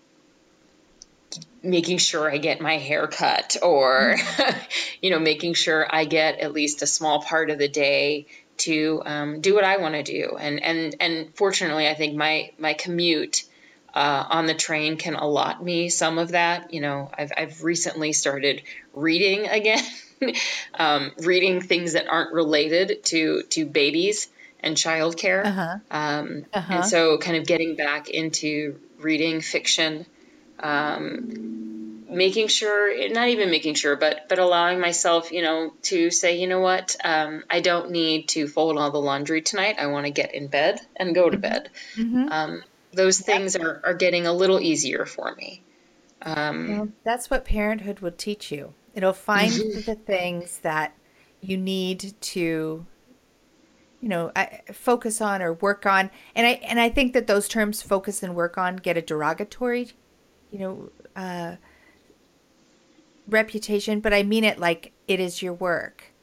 [1.62, 4.18] making sure I get my hair cut or,
[5.02, 8.28] you know, making sure I get at least a small part of the day
[8.58, 10.36] to um, do what I want to do.
[10.38, 13.44] And, and, and fortunately, I think my, my commute
[13.94, 16.74] uh, on the train can allot me some of that.
[16.74, 18.64] You know, I've, I've recently started
[18.94, 19.84] reading again,
[20.74, 24.30] um, reading things that aren't related to, to babies
[24.60, 25.46] and childcare.
[25.46, 25.78] Uh-huh.
[25.92, 26.74] Um, uh-huh.
[26.74, 30.06] And so kind of getting back into reading fiction
[30.60, 36.40] um, making sure not even making sure but but allowing myself you know to say
[36.40, 40.06] you know what um, i don't need to fold all the laundry tonight i want
[40.06, 41.42] to get in bed and go to mm-hmm.
[41.42, 42.28] bed mm-hmm.
[42.94, 45.64] Those things are, are getting a little easier for me
[46.22, 49.82] um, well, that's what parenthood will teach you it'll find mm-hmm.
[49.82, 50.96] the things that
[51.42, 52.86] you need to
[54.00, 54.32] you know
[54.72, 58.36] focus on or work on and i and i think that those terms focus and
[58.36, 59.92] work on get a derogatory
[60.54, 61.56] you know, uh,
[63.28, 66.14] reputation, but I mean it like it is your work.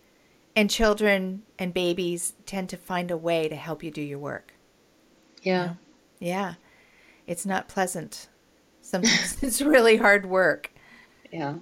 [0.56, 4.54] And children and babies tend to find a way to help you do your work.
[5.42, 5.62] Yeah.
[5.62, 5.76] You know?
[6.20, 6.54] Yeah.
[7.26, 8.28] It's not pleasant.
[8.82, 10.70] Sometimes it's really hard work.
[11.32, 11.54] Yeah.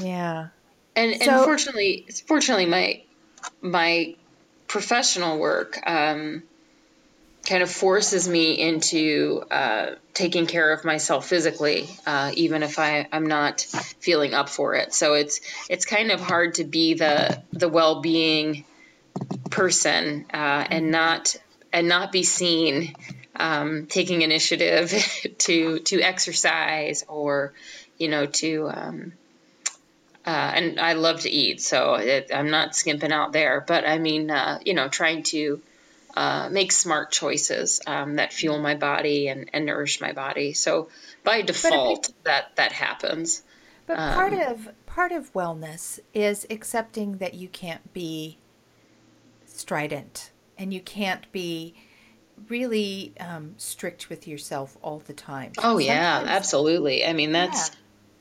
[0.00, 0.48] Yeah.
[0.96, 3.02] And so, and fortunately, fortunately, my
[3.60, 4.14] my
[4.66, 6.42] professional work um,
[7.46, 13.08] kind of forces me into uh, taking care of myself physically, uh, even if I,
[13.10, 14.94] I'm not feeling up for it.
[14.94, 18.64] So it's it's kind of hard to be the the well being
[19.50, 21.36] person uh, and not
[21.72, 22.94] and not be seen
[23.36, 24.92] um, taking initiative
[25.38, 27.52] to to exercise or
[27.98, 29.12] you know to um,
[30.24, 33.60] uh, and I love to eat, so it, I'm not skimping out there.
[33.66, 35.60] But I mean, uh, you know, trying to
[36.14, 40.52] uh, make smart choices um, that fuel my body and, and nourish my body.
[40.52, 40.90] So
[41.24, 43.42] by default, that that happens.
[43.86, 48.38] But um, part of part of wellness is accepting that you can't be
[49.46, 51.74] strident and you can't be
[52.48, 55.52] really um, strict with yourself all the time.
[55.58, 57.04] Oh Sometimes, yeah, absolutely.
[57.04, 57.70] I mean that's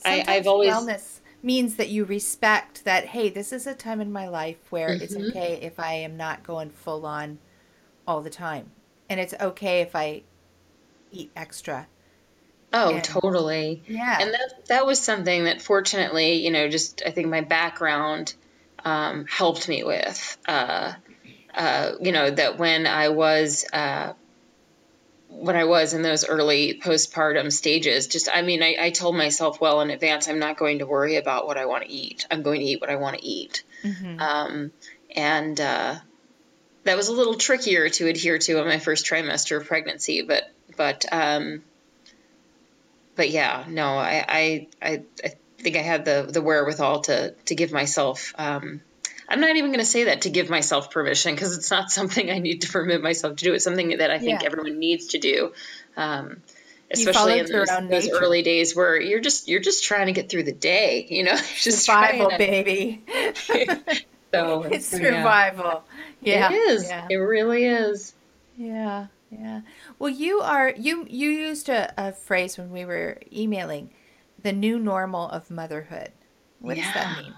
[0.05, 0.23] yeah.
[0.27, 3.05] I, have always wellness means that you respect that.
[3.05, 5.03] Hey, this is a time in my life where mm-hmm.
[5.03, 7.39] it's okay if I am not going full on
[8.07, 8.71] all the time.
[9.09, 10.23] And it's okay if I
[11.11, 11.87] eat extra.
[12.73, 13.83] Oh, and, totally.
[13.87, 14.17] Yeah.
[14.21, 18.33] And that that was something that fortunately, you know, just I think my background
[18.85, 20.37] um, helped me with.
[20.47, 20.93] Uh,
[21.55, 24.13] uh, you know, that when I was uh,
[25.29, 29.61] when I was in those early postpartum stages, just I mean, I, I, told myself
[29.61, 32.27] well in advance, I'm not going to worry about what I want to eat.
[32.29, 33.63] I'm going to eat what I want to eat.
[33.83, 34.19] Mm-hmm.
[34.19, 34.71] Um,
[35.15, 35.95] and uh,
[36.83, 40.43] that was a little trickier to adhere to in my first trimester of pregnancy, but
[40.75, 41.63] but um,
[43.15, 47.55] but yeah, no, I I I, I think I had the the wherewithal to to
[47.55, 48.33] give myself.
[48.37, 48.81] Um,
[49.31, 52.29] I'm not even going to say that to give myself permission because it's not something
[52.29, 53.53] I need to permit myself to do.
[53.53, 54.47] It's something that I think yeah.
[54.47, 55.53] everyone needs to do.
[55.95, 56.41] Um,
[56.91, 60.43] especially in those, those early days where you're just you're just trying to get through
[60.43, 63.03] the day, you know, just survival, to, baby.
[64.33, 65.83] so it's survival.
[66.21, 66.87] Yeah, it is.
[66.87, 67.07] Yeah.
[67.09, 68.13] It really is.
[68.57, 69.61] Yeah, yeah.
[69.99, 73.91] Well, you are you you used a, a phrase when we were emailing,
[74.41, 76.11] the new normal of motherhood.
[76.59, 76.83] What yeah.
[76.83, 77.33] does that mean?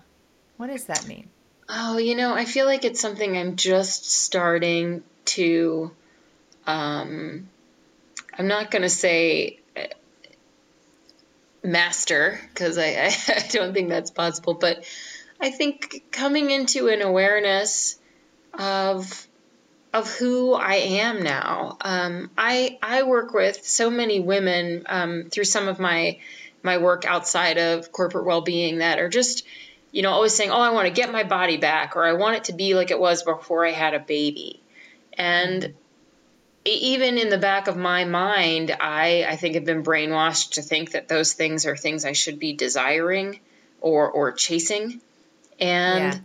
[0.57, 1.29] What does that mean?
[1.75, 5.89] Oh, you know, I feel like it's something I'm just starting to.
[6.67, 7.49] Um,
[8.37, 9.81] I'm not going to say uh,
[11.63, 14.85] master because I, I, don't think that's possible, but
[15.41, 17.97] I think coming into an awareness
[18.53, 19.27] of
[19.91, 21.77] of who I am now.
[21.81, 26.19] Um, I I work with so many women um, through some of my
[26.61, 29.43] my work outside of corporate well-being that are just
[29.93, 32.35] you know always saying, "Oh, I want to get my body back," or "I want
[32.35, 34.59] it to be like it was before I had a baby,"
[35.13, 35.73] and
[36.65, 40.91] even in the back of my mind, I I think have been brainwashed to think
[40.91, 43.39] that those things are things I should be desiring
[43.79, 44.99] or or chasing,
[45.59, 46.13] and.
[46.13, 46.19] Yeah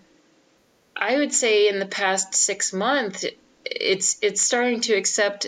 [0.98, 3.24] I would say in the past six months,
[3.64, 5.46] it's it's starting to accept.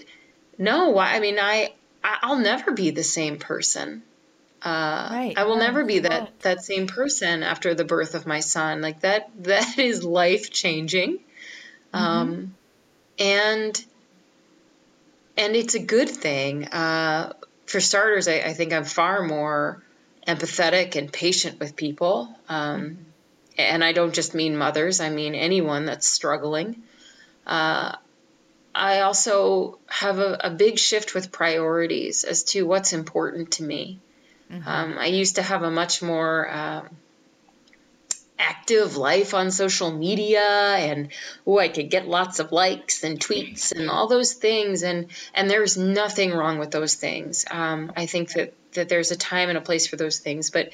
[0.59, 1.73] No, I mean I
[2.05, 4.03] I'll never be the same person.
[4.63, 5.35] Uh, right.
[5.37, 6.41] I will yeah, never be that right.
[6.41, 8.83] that same person after the birth of my son.
[8.83, 11.19] Like that that is life changing,
[11.95, 11.97] mm-hmm.
[11.97, 12.55] um,
[13.19, 13.85] and
[15.37, 16.67] and it's a good thing.
[16.69, 17.33] Uh,
[17.67, 19.81] for starters, I, I, think I'm far more
[20.27, 22.29] empathetic and patient with people.
[22.49, 23.03] Um, mm-hmm
[23.61, 26.83] and I don't just mean mothers, I mean anyone that's struggling.
[27.47, 27.97] Uh,
[28.75, 33.99] I also have a, a, big shift with priorities as to what's important to me.
[34.51, 34.69] Mm-hmm.
[34.69, 36.89] Um, I used to have a much more um,
[38.41, 41.09] active life on social media, and
[41.47, 45.49] oh, I could get lots of likes and tweets and all those things, and and
[45.49, 47.45] there's nothing wrong with those things.
[47.51, 50.71] Um, I think that that there's a time and a place for those things, but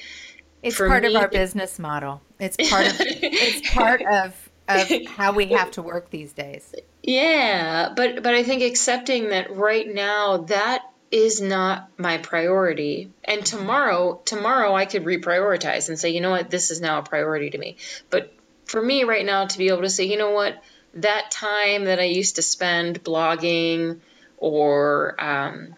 [0.63, 2.21] it's part me, of our business model.
[2.39, 6.73] It's part of it's part of of how we have to work these days.
[7.03, 13.45] Yeah, but but I think accepting that right now that is not my priority and
[13.45, 16.49] tomorrow tomorrow I could reprioritize and say, "You know what?
[16.49, 17.77] This is now a priority to me."
[18.09, 18.33] But
[18.65, 20.61] for me right now to be able to say, "You know what?
[20.95, 23.99] That time that I used to spend blogging
[24.37, 25.75] or um,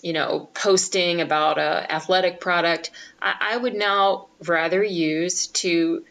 [0.00, 6.04] you know, posting about a athletic product, I, I, would now rather use to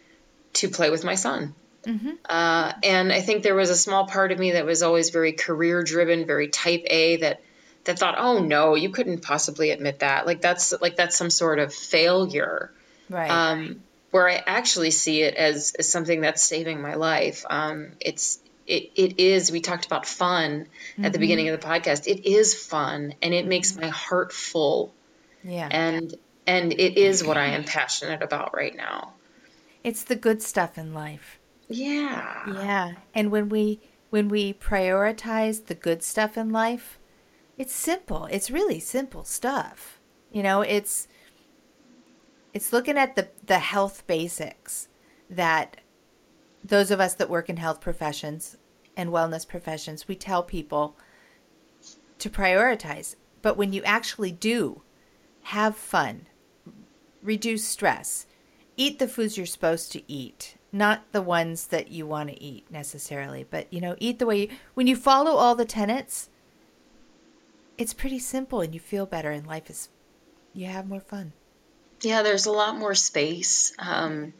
[0.53, 1.53] to play with my son
[1.85, 2.11] Mm-hmm.
[2.29, 5.33] Uh, and I think there was a small part of me that was always very
[5.33, 7.41] career driven, very type A that
[7.85, 10.25] that thought, oh no, you couldn't possibly admit that.
[10.25, 12.71] Like that's like that's some sort of failure.
[13.09, 13.29] Right.
[13.29, 17.45] Um, where I actually see it as, as something that's saving my life.
[17.49, 21.05] Um, it's it, it is we talked about fun mm-hmm.
[21.05, 21.21] at the mm-hmm.
[21.21, 24.93] beginning of the podcast it is fun and it makes my heart full
[25.43, 26.13] yeah and
[26.45, 29.13] and it is what i am passionate about right now
[29.83, 31.39] it's the good stuff in life
[31.71, 32.43] yeah.
[32.47, 32.91] Yeah.
[33.13, 33.79] And when we
[34.09, 36.99] when we prioritize the good stuff in life,
[37.61, 38.27] it's simple.
[38.31, 39.99] It's really simple stuff.
[40.31, 41.07] You know, it's
[42.55, 44.87] it's looking at the the health basics
[45.29, 45.77] that
[46.63, 48.57] those of us that work in health professions
[48.97, 50.97] and wellness professions, we tell people
[52.17, 53.15] to prioritize.
[53.43, 54.81] But when you actually do
[55.43, 56.25] have fun,
[57.21, 58.25] reduce stress,
[58.75, 62.71] eat the foods you're supposed to eat, not the ones that you want to eat
[62.71, 66.30] necessarily, but you know, eat the way you, when you follow all the tenets,
[67.77, 69.89] it's pretty simple and you feel better and life is
[70.53, 71.33] you have more fun.
[72.01, 73.73] Yeah, there's a lot more space.
[73.79, 74.33] Um,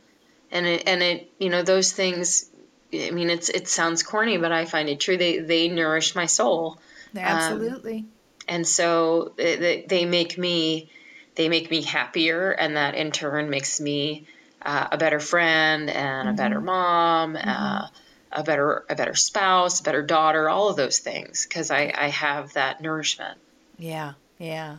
[0.52, 2.50] and it, and it, you know, those things,
[2.94, 5.16] I mean, it's, it sounds corny, but I find it true.
[5.18, 6.80] They, they nourish my soul.
[7.16, 7.98] Absolutely.
[8.00, 8.12] Um,
[8.48, 10.90] and so they, they make me,
[11.36, 12.52] they make me happier.
[12.52, 14.28] And that in turn makes me,
[14.62, 16.30] uh, a better friend and mm-hmm.
[16.30, 16.66] a better mm-hmm.
[16.66, 17.50] mom, mm-hmm.
[17.50, 17.88] uh,
[18.32, 22.08] a better a better spouse, a better daughter, all of those things because I, I
[22.08, 23.38] have that nourishment.
[23.78, 24.78] Yeah, yeah.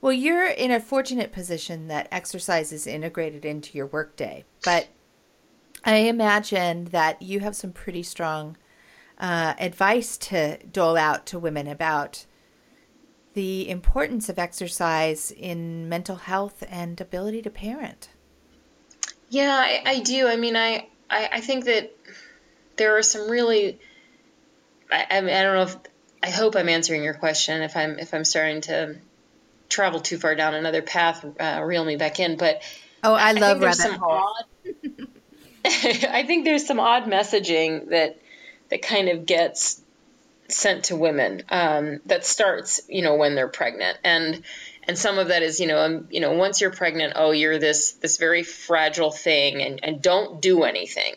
[0.00, 4.88] Well, you're in a fortunate position that exercise is integrated into your workday, but
[5.84, 8.56] I imagine that you have some pretty strong
[9.18, 12.26] uh, advice to dole out to women about
[13.34, 18.08] the importance of exercise in mental health and ability to parent.
[19.30, 20.28] Yeah, I, I do.
[20.28, 21.92] I mean, I, I, I think that
[22.76, 23.78] there are some really.
[24.90, 25.76] I, I, mean, I don't know if
[26.22, 27.62] I hope I'm answering your question.
[27.62, 28.96] If I'm if I'm starting to
[29.68, 32.36] travel too far down another path, uh, reel me back in.
[32.36, 32.62] But
[33.02, 34.44] oh, I, I love rabbit odd,
[35.64, 38.20] I think there's some odd messaging that
[38.70, 39.80] that kind of gets
[40.48, 44.42] sent to women um, that starts, you know, when they're pregnant, and
[44.84, 47.58] and some of that is you know um, you know once you're pregnant oh you're
[47.58, 51.14] this this very fragile thing and, and don't do anything.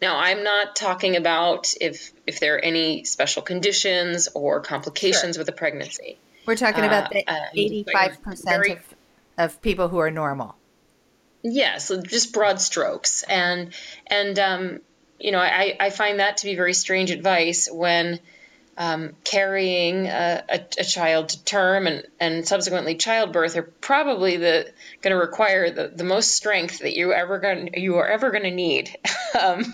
[0.00, 5.40] Now i'm not talking about if if there are any special conditions or complications sure.
[5.40, 6.18] with a pregnancy.
[6.46, 8.94] We're talking about the uh, 85% very, of,
[9.36, 10.56] of people who are normal.
[11.42, 13.22] Yes just broad strokes.
[13.24, 13.74] And
[14.06, 14.80] and um,
[15.18, 18.20] you know I, I find that to be very strange advice when
[18.80, 24.64] um, carrying a, a, a, child to term and, and subsequently childbirth are probably going
[25.02, 28.50] to require the, the most strength that you ever going you are ever going to
[28.50, 28.96] need.
[29.40, 29.66] um,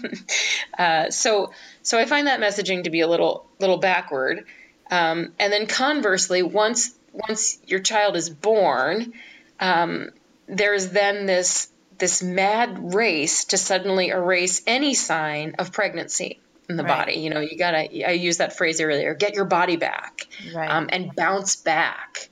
[0.76, 1.52] uh, so
[1.82, 4.44] so I find that messaging to be a little little backward.
[4.90, 9.12] Um, and then conversely, once once your child is born,
[9.60, 10.10] um,
[10.48, 16.84] there's then this this mad race to suddenly erase any sign of pregnancy in the
[16.84, 17.06] right.
[17.06, 17.14] body.
[17.20, 17.78] You know, you gotta.
[18.06, 19.14] I used that phrase earlier.
[19.14, 20.70] Get your body back, right.
[20.70, 22.28] um, and bounce back.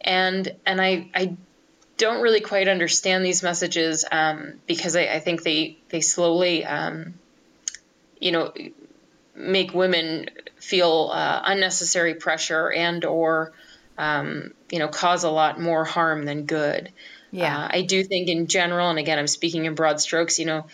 [0.00, 1.36] And and I I
[1.96, 7.14] don't really quite understand these messages um, because I, I, think they they slowly um,
[8.18, 8.54] you know
[9.34, 13.52] make women feel uh, unnecessary pressure and or
[13.98, 16.90] um, you know cause a lot more harm than good.
[17.32, 20.38] Yeah, uh, I do think in general, and again, I'm speaking in broad strokes.
[20.38, 20.66] You know,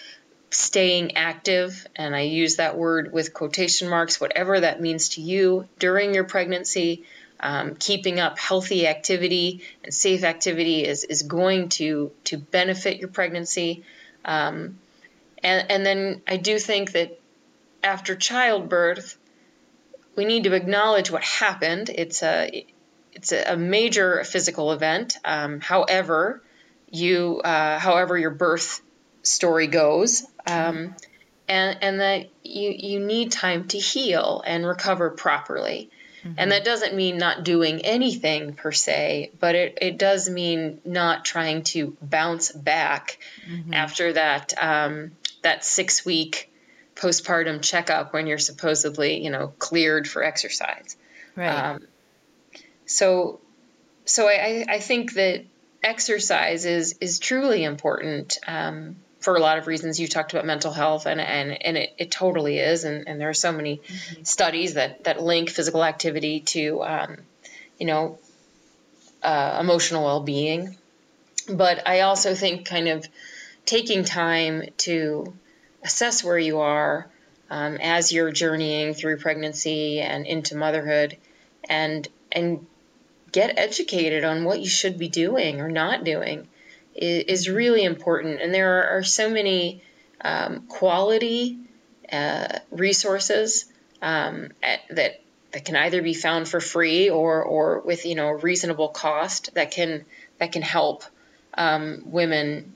[0.51, 5.69] staying active, and I use that word with quotation marks, whatever that means to you
[5.79, 7.05] during your pregnancy.
[7.39, 13.11] Um, keeping up healthy activity and safe activity is, is going to to benefit your
[13.11, 13.85] pregnancy.
[14.25, 14.79] Um,
[15.43, 17.21] and, and then I do think that
[17.85, 19.19] after childbirth,
[20.17, 21.91] we need to acknowledge what happened.
[21.91, 22.67] It's a
[23.13, 25.19] it's a major physical event.
[25.25, 26.43] Um, however,
[26.91, 28.81] you uh, however your birth
[29.23, 30.95] story goes, um,
[31.49, 35.91] and and that you you need time to heal and recover properly.
[36.25, 36.35] Mm-hmm.
[36.39, 41.25] And that doesn't mean not doing anything per se, but it, it does mean not
[41.25, 43.19] trying to bounce back
[43.49, 43.73] mm-hmm.
[43.73, 46.53] after that um, that six week
[46.97, 50.97] postpartum checkup when you're supposedly you know cleared for exercise.
[51.37, 51.49] Right.
[51.49, 51.87] Um,
[52.87, 53.41] so
[54.05, 55.45] so I, I think that
[55.83, 58.97] exercise is is truly important um,
[59.27, 59.99] for a lot of reasons.
[59.99, 62.85] You talked about mental health, and and, and it, it totally is.
[62.85, 64.23] And, and there are so many mm-hmm.
[64.23, 67.17] studies that that link physical activity to, um,
[67.77, 68.21] you know,
[69.25, 70.77] uh, emotional well being.
[71.53, 73.05] But I also think kind of
[73.65, 75.35] taking time to
[75.83, 77.09] assess where you are
[77.51, 81.17] um, as you're journeying through pregnancy and into motherhood,
[81.69, 82.65] and and
[83.33, 86.47] get educated on what you should be doing or not doing
[86.97, 88.41] is, really important.
[88.41, 89.83] And there are, are so many
[90.21, 91.59] um, quality
[92.11, 93.67] uh, resources
[94.03, 95.21] um, at, that
[95.53, 99.71] that can either be found for free or or with you know reasonable cost that
[99.71, 100.05] can
[100.39, 101.05] that can help
[101.55, 102.75] um, women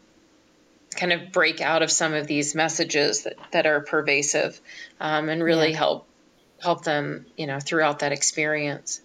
[0.96, 4.60] kind of break out of some of these messages that, that are pervasive
[4.98, 5.76] um, and really yeah.
[5.76, 6.06] help
[6.62, 9.00] help them you know throughout that experience.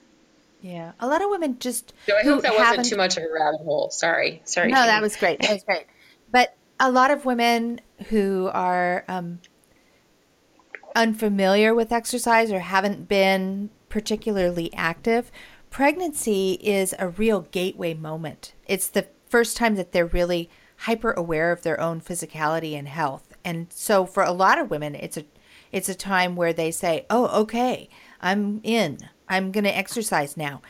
[0.66, 1.94] Yeah, a lot of women just.
[2.08, 3.92] So I hope that wasn't too much of a rabbit hole.
[3.92, 4.72] Sorry, sorry.
[4.72, 5.40] No, that was great.
[5.42, 5.86] That was great.
[6.32, 9.42] But a lot of women who are um,
[10.96, 15.32] unfamiliar with exercise or haven't been particularly active,
[15.70, 18.56] pregnancy is a real gateway moment.
[18.66, 23.38] It's the first time that they're really hyper aware of their own physicality and health.
[23.46, 25.26] And so for a lot of women, it's a
[25.72, 27.88] it's a time where they say, "Oh, okay,
[28.20, 29.10] I'm in.
[29.28, 30.62] I'm going to exercise now.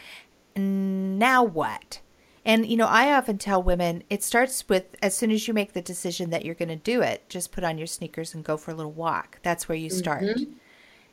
[0.56, 2.00] Now what?
[2.46, 5.74] And, you know, I often tell women it starts with as soon as you make
[5.74, 8.56] the decision that you're going to do it, just put on your sneakers and go
[8.56, 9.40] for a little walk.
[9.42, 10.24] That's where you start.
[10.24, 10.54] Mm-hmm.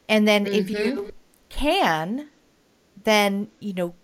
[0.09, 0.55] And then mm-hmm.
[0.55, 1.09] if you mm-hmm.
[1.49, 2.28] can,
[3.03, 3.95] then, you know,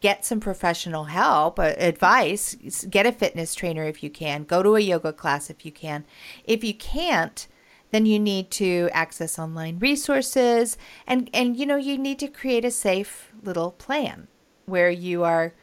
[0.00, 2.56] get some professional help, uh, advice,
[2.90, 6.04] get a fitness trainer if you can, go to a yoga class if you can.
[6.44, 7.46] If you can't,
[7.92, 10.76] then you need to access online resources.
[11.06, 14.26] And and you know you need to create a safe little plan
[14.66, 15.54] where you are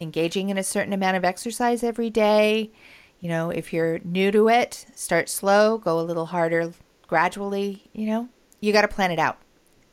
[0.00, 2.70] engaging in a certain amount of exercise every day.
[3.18, 6.72] You know if you're new to it start slow go a little harder
[7.06, 8.28] gradually you know.
[8.60, 9.38] You got to plan it out.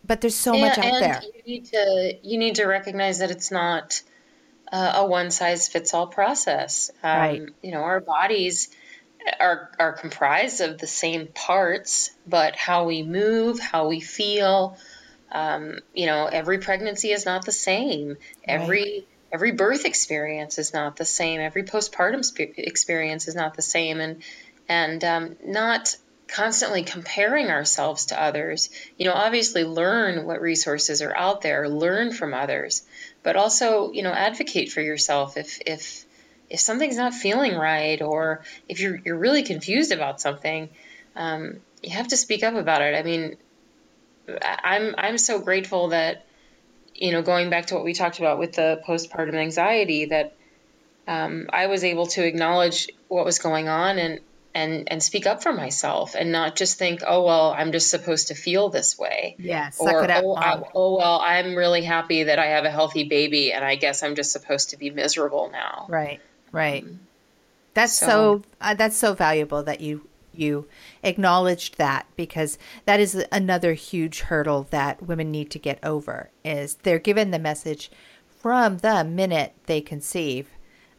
[0.05, 1.21] But there's so yeah, much out there.
[1.23, 4.01] you need to you need to recognize that it's not
[4.71, 6.91] uh, a one size fits all process.
[7.01, 8.69] Um, right you know our bodies
[9.39, 14.77] are are comprised of the same parts, but how we move, how we feel,
[15.31, 18.17] um, you know, every pregnancy is not the same.
[18.43, 19.07] Every right.
[19.31, 21.41] every birth experience is not the same.
[21.41, 24.23] Every postpartum spe- experience is not the same, and
[24.69, 25.95] and um, not
[26.27, 28.69] constantly comparing ourselves to others.
[28.97, 32.83] You know, obviously learn what resources are out there, learn from others,
[33.23, 36.05] but also you know advocate for yourself if if
[36.49, 40.69] if something's not feeling right or if you're, you're really confused about something,
[41.15, 42.95] um, you have to speak up about it.
[42.95, 43.37] I mean,
[44.41, 46.25] I'm, I'm so grateful that,
[46.93, 50.35] you know, going back to what we talked about with the postpartum anxiety, that
[51.07, 54.19] um, I was able to acknowledge what was going on and,
[54.53, 58.29] and, and speak up for myself and not just think, oh, well, I'm just supposed
[58.29, 59.35] to feel this way.
[59.37, 63.53] Yeah, or, oh, I, oh, well, I'm really happy that I have a healthy baby
[63.53, 65.85] and I guess I'm just supposed to be miserable now.
[65.89, 66.19] Right.
[66.51, 66.83] Right.
[66.83, 66.99] Um,
[67.73, 70.67] that's so, so uh, that's so valuable that you you
[71.03, 76.75] acknowledged that because that is another huge hurdle that women need to get over is
[76.83, 77.89] they're given the message
[78.27, 80.47] from the minute they conceive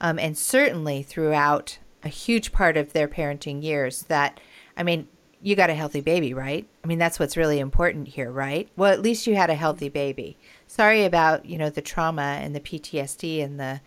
[0.00, 4.40] um, and certainly throughout a huge part of their parenting years that
[4.76, 5.06] i mean
[5.40, 6.66] you got a healthy baby right?
[6.82, 8.68] I mean that's what's really important here right?
[8.76, 10.36] Well at least you had a healthy baby.
[10.66, 13.80] Sorry about you know the trauma and the ptsd and the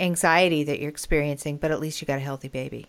[0.00, 2.86] anxiety that you're experiencing, but at least you got a healthy baby.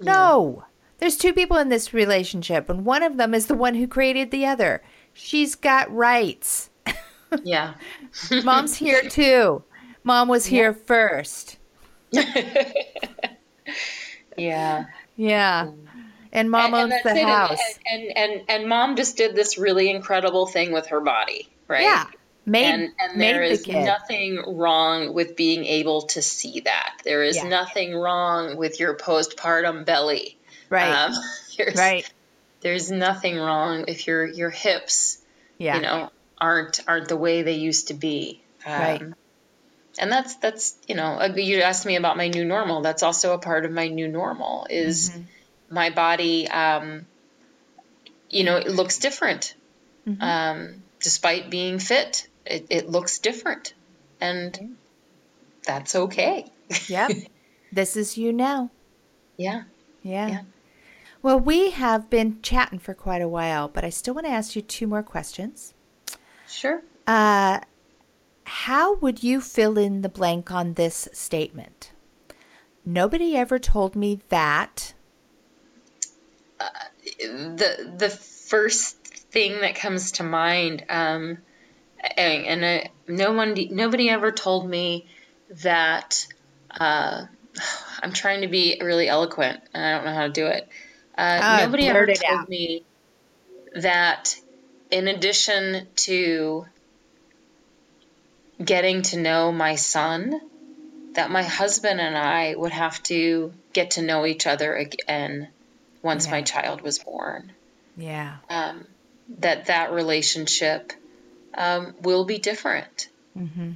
[0.00, 0.12] Yeah.
[0.12, 0.64] No,
[0.98, 4.30] there's two people in this relationship, and one of them is the one who created
[4.30, 4.82] the other.
[5.12, 6.70] She's got rights.
[7.42, 7.74] Yeah.
[8.44, 9.62] Mom's here too.
[10.04, 10.84] Mom was here yeah.
[10.86, 11.58] first.
[14.36, 14.84] yeah.
[15.16, 15.64] Yeah.
[15.66, 15.86] Mm.
[16.34, 17.58] And mom and, owns and the house.
[17.86, 21.82] And, and, and and mom just did this really incredible thing with her body, right?
[21.82, 22.06] Yeah.
[22.44, 26.98] Made, and, and made there is the nothing wrong with being able to see that.
[27.04, 27.48] There is yeah.
[27.48, 30.36] nothing wrong with your postpartum belly.
[30.68, 30.90] Right.
[30.90, 31.12] Um,
[31.56, 32.12] there's, right.
[32.60, 35.22] There's nothing wrong if your your hips
[35.62, 35.76] yeah.
[35.76, 38.42] you know, aren't aren't the way they used to be.
[38.66, 39.02] Um, Right.
[39.98, 42.80] And that's that's you know, uh, you asked me about my new normal.
[42.80, 45.22] That's also a part of my new normal is Mm-hmm.
[45.74, 46.48] my body.
[46.48, 47.06] Um,
[48.30, 49.54] you know, it looks different.
[50.08, 50.22] Mm-hmm.
[50.22, 53.74] Um, despite being fit, it, it looks different,
[54.20, 54.76] and
[55.64, 56.50] that's okay.
[56.88, 57.12] Yep.
[57.72, 58.70] this is you now.
[59.36, 59.64] yeah.
[60.02, 60.28] Yeah.
[60.28, 60.42] Yeah.
[61.22, 64.56] Well, we have been chatting for quite a while, but I still want to ask
[64.56, 65.72] you two more questions.
[66.48, 66.82] Sure.
[67.06, 67.60] Uh,
[68.44, 71.92] how would you fill in the blank on this statement?
[72.84, 74.94] Nobody ever told me that.
[77.20, 78.96] the the first
[79.30, 81.38] thing that comes to mind um
[82.16, 85.06] and, and uh, no one nobody ever told me
[85.62, 86.26] that
[86.70, 87.26] uh
[88.02, 90.68] I'm trying to be really eloquent and I don't know how to do it.
[91.16, 92.48] Uh, Ah, nobody ever told out.
[92.48, 92.84] me
[93.74, 94.34] that
[94.90, 96.66] in addition to
[98.62, 100.40] getting to know my son,
[101.14, 105.48] that my husband and I would have to get to know each other again
[106.02, 107.52] once my child was born.
[107.96, 108.38] Yeah.
[108.48, 108.86] Um,
[109.38, 110.92] that that relationship
[111.54, 113.72] um, will be different, Mm-hmm.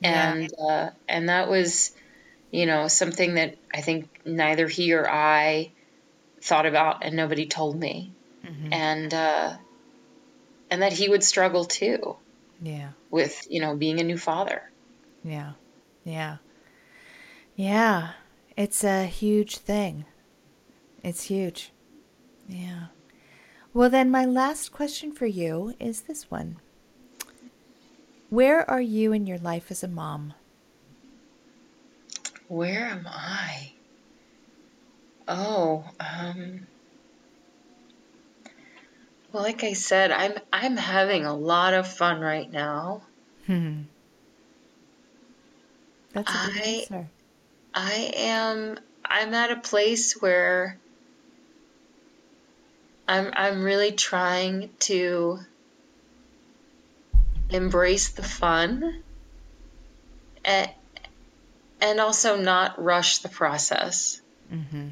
[0.00, 0.32] Yeah.
[0.32, 1.92] and uh, and that was,
[2.50, 5.70] you know, something that I think neither he or I
[6.42, 8.12] thought about, and nobody told me,
[8.44, 8.72] Mm-hmm.
[8.72, 9.56] and uh,
[10.70, 12.16] and that he would struggle too
[12.62, 12.90] Yeah.
[13.10, 14.62] with you know being a new father.
[15.24, 15.52] Yeah.
[16.04, 16.36] Yeah.
[17.56, 18.10] Yeah.
[18.56, 20.04] It's a huge thing.
[21.02, 21.72] It's huge.
[22.48, 22.86] Yeah.
[23.76, 26.56] Well, then, my last question for you is this one
[28.30, 30.32] Where are you in your life as a mom?
[32.48, 33.72] Where am I?
[35.28, 36.66] Oh, um,
[39.30, 43.02] well, like I said, I'm I'm having a lot of fun right now.
[43.44, 43.82] Hmm.
[46.14, 47.08] That's a good I- answer.
[47.74, 50.78] I am I'm at a place where
[53.08, 55.38] I'm I'm really trying to
[57.50, 59.02] embrace the fun
[60.44, 60.70] and,
[61.80, 64.20] and also not rush the process.
[64.52, 64.88] Mm-hmm.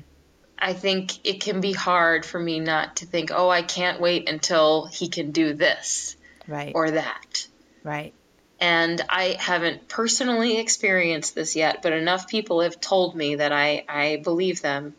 [0.58, 4.28] I think it can be hard for me not to think, "Oh, I can't wait
[4.28, 6.72] until he can do this Right.
[6.74, 7.46] or that."
[7.82, 8.14] right.
[8.60, 13.84] and I haven't personally experienced this yet, but enough people have told me that I,
[13.88, 14.94] I believe them.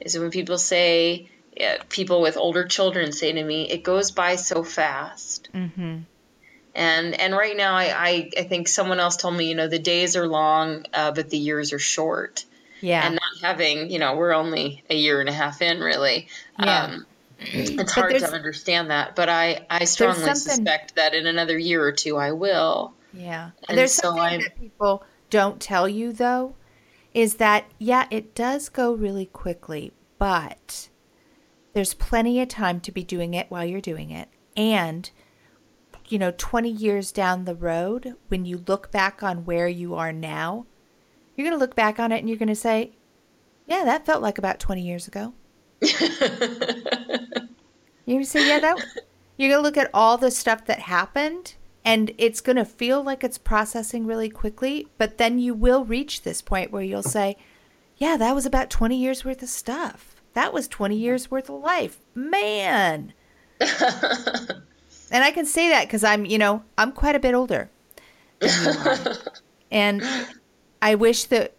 [0.00, 1.28] Is when people say,
[1.88, 5.48] people with older children say to me, it goes by so fast.
[5.52, 5.98] Mm-hmm.
[6.74, 9.78] And and right now, I, I, I think someone else told me, you know, the
[9.78, 12.44] days are long, uh, but the years are short.
[12.80, 13.04] Yeah.
[13.04, 16.28] And not having, you know, we're only a year and a half in, really.
[16.60, 16.84] Yeah.
[16.84, 17.06] Um,
[17.40, 21.84] it's But hard to understand that, but I, I strongly suspect that in another year
[21.84, 22.94] or two I will.
[23.12, 23.50] Yeah.
[23.68, 26.54] And There's so something I'm- that people don't tell you though,
[27.14, 30.88] is that yeah, it does go really quickly, but
[31.78, 34.28] there's plenty of time to be doing it while you're doing it.
[34.56, 35.08] And
[36.08, 40.12] you know, 20 years down the road, when you look back on where you are
[40.12, 40.66] now,
[41.36, 42.96] you're going to look back on it and you're going to say,
[43.68, 45.34] yeah, that felt like about 20 years ago.
[45.80, 46.00] You're
[48.08, 48.84] going to say, yeah, that.
[49.36, 51.54] You're going to look at all the stuff that happened
[51.84, 56.22] and it's going to feel like it's processing really quickly, but then you will reach
[56.22, 57.36] this point where you'll say,
[57.98, 60.16] yeah, that was about 20 years worth of stuff.
[60.38, 61.98] That was 20 years worth of life.
[62.14, 63.12] Man.
[63.60, 67.70] and I can say that because I'm, you know, I'm quite a bit older
[68.38, 69.16] than you are.
[69.72, 70.00] and
[70.80, 71.54] I wish that,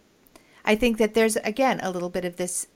[0.64, 2.68] I think that there's, again, a little bit of this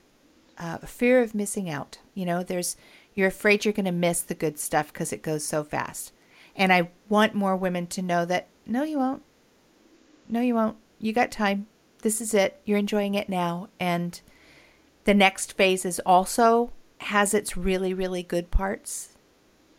[0.59, 1.97] uh, fear of missing out.
[2.13, 2.77] You know, there's,
[3.15, 6.13] you're afraid you're going to miss the good stuff because it goes so fast.
[6.55, 9.23] And I want more women to know that no, you won't.
[10.29, 10.77] No, you won't.
[10.99, 11.65] You got time.
[12.03, 12.61] This is it.
[12.63, 13.69] You're enjoying it now.
[13.79, 14.21] And
[15.05, 19.15] the next phase is also has its really, really good parts,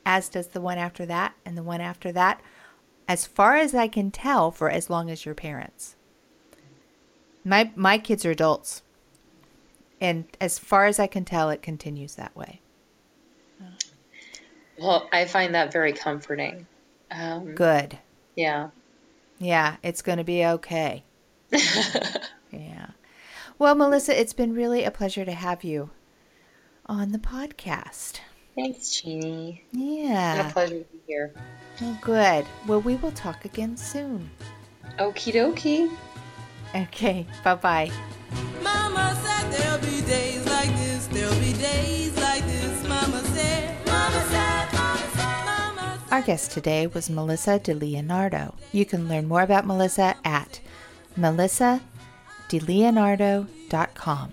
[0.05, 2.41] as does the one after that and the one after that,
[3.09, 5.97] as far as I can tell, for as long as your parents.
[7.45, 8.83] My my kids are adults.
[10.01, 12.61] And as far as I can tell, it continues that way.
[14.79, 16.67] Well, I find that very comforting.
[17.11, 17.99] Um, Good.
[18.35, 18.69] yeah.
[19.39, 21.03] Yeah, it's going to be okay.
[23.59, 23.65] yeah.
[23.65, 25.91] Well, Melissa, it's been really a pleasure to have you
[26.87, 28.21] on the podcast.
[28.55, 29.59] Thanks, Jeanne.
[29.59, 30.53] It's been a Yeah.
[30.53, 31.35] pleasure to be here.
[31.83, 32.47] Oh, good.
[32.67, 34.31] Well, we will talk again soon.
[34.99, 35.91] Okie dokie.
[36.75, 37.27] Okay.
[37.45, 37.91] Bye bye.
[38.63, 42.89] Mama said there'll be days like this, there'll be days like this.
[42.89, 45.45] Mama said, Mama said, Mama said,
[46.11, 48.55] Mama guest today was Melissa DeLeonardo.
[48.73, 50.61] You can learn more about Melissa at
[52.49, 54.33] melissadeleonardo.com.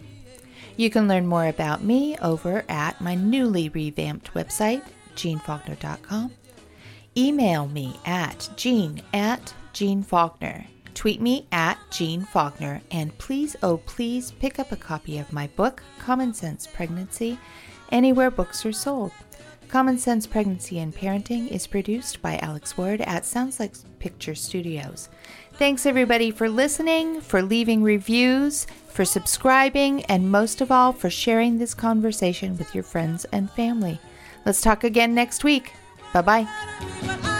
[0.75, 4.83] You can learn more about me over at my newly revamped website,
[5.15, 6.31] jeannefaulkner.com.
[7.15, 10.65] Email me at jean at Jeanne Faulkner.
[10.95, 12.81] Tweet me at Jeanne Faulkner.
[12.89, 17.37] And please, oh please, pick up a copy of my book, Common Sense Pregnancy,
[17.91, 19.11] anywhere books are sold.
[19.67, 25.09] Common Sense Pregnancy and Parenting is produced by Alex Ward at Sounds Like Picture Studios.
[25.55, 31.57] Thanks everybody for listening, for leaving reviews, for subscribing, and most of all, for sharing
[31.57, 33.99] this conversation with your friends and family.
[34.45, 35.73] Let's talk again next week.
[36.11, 37.39] Bye bye.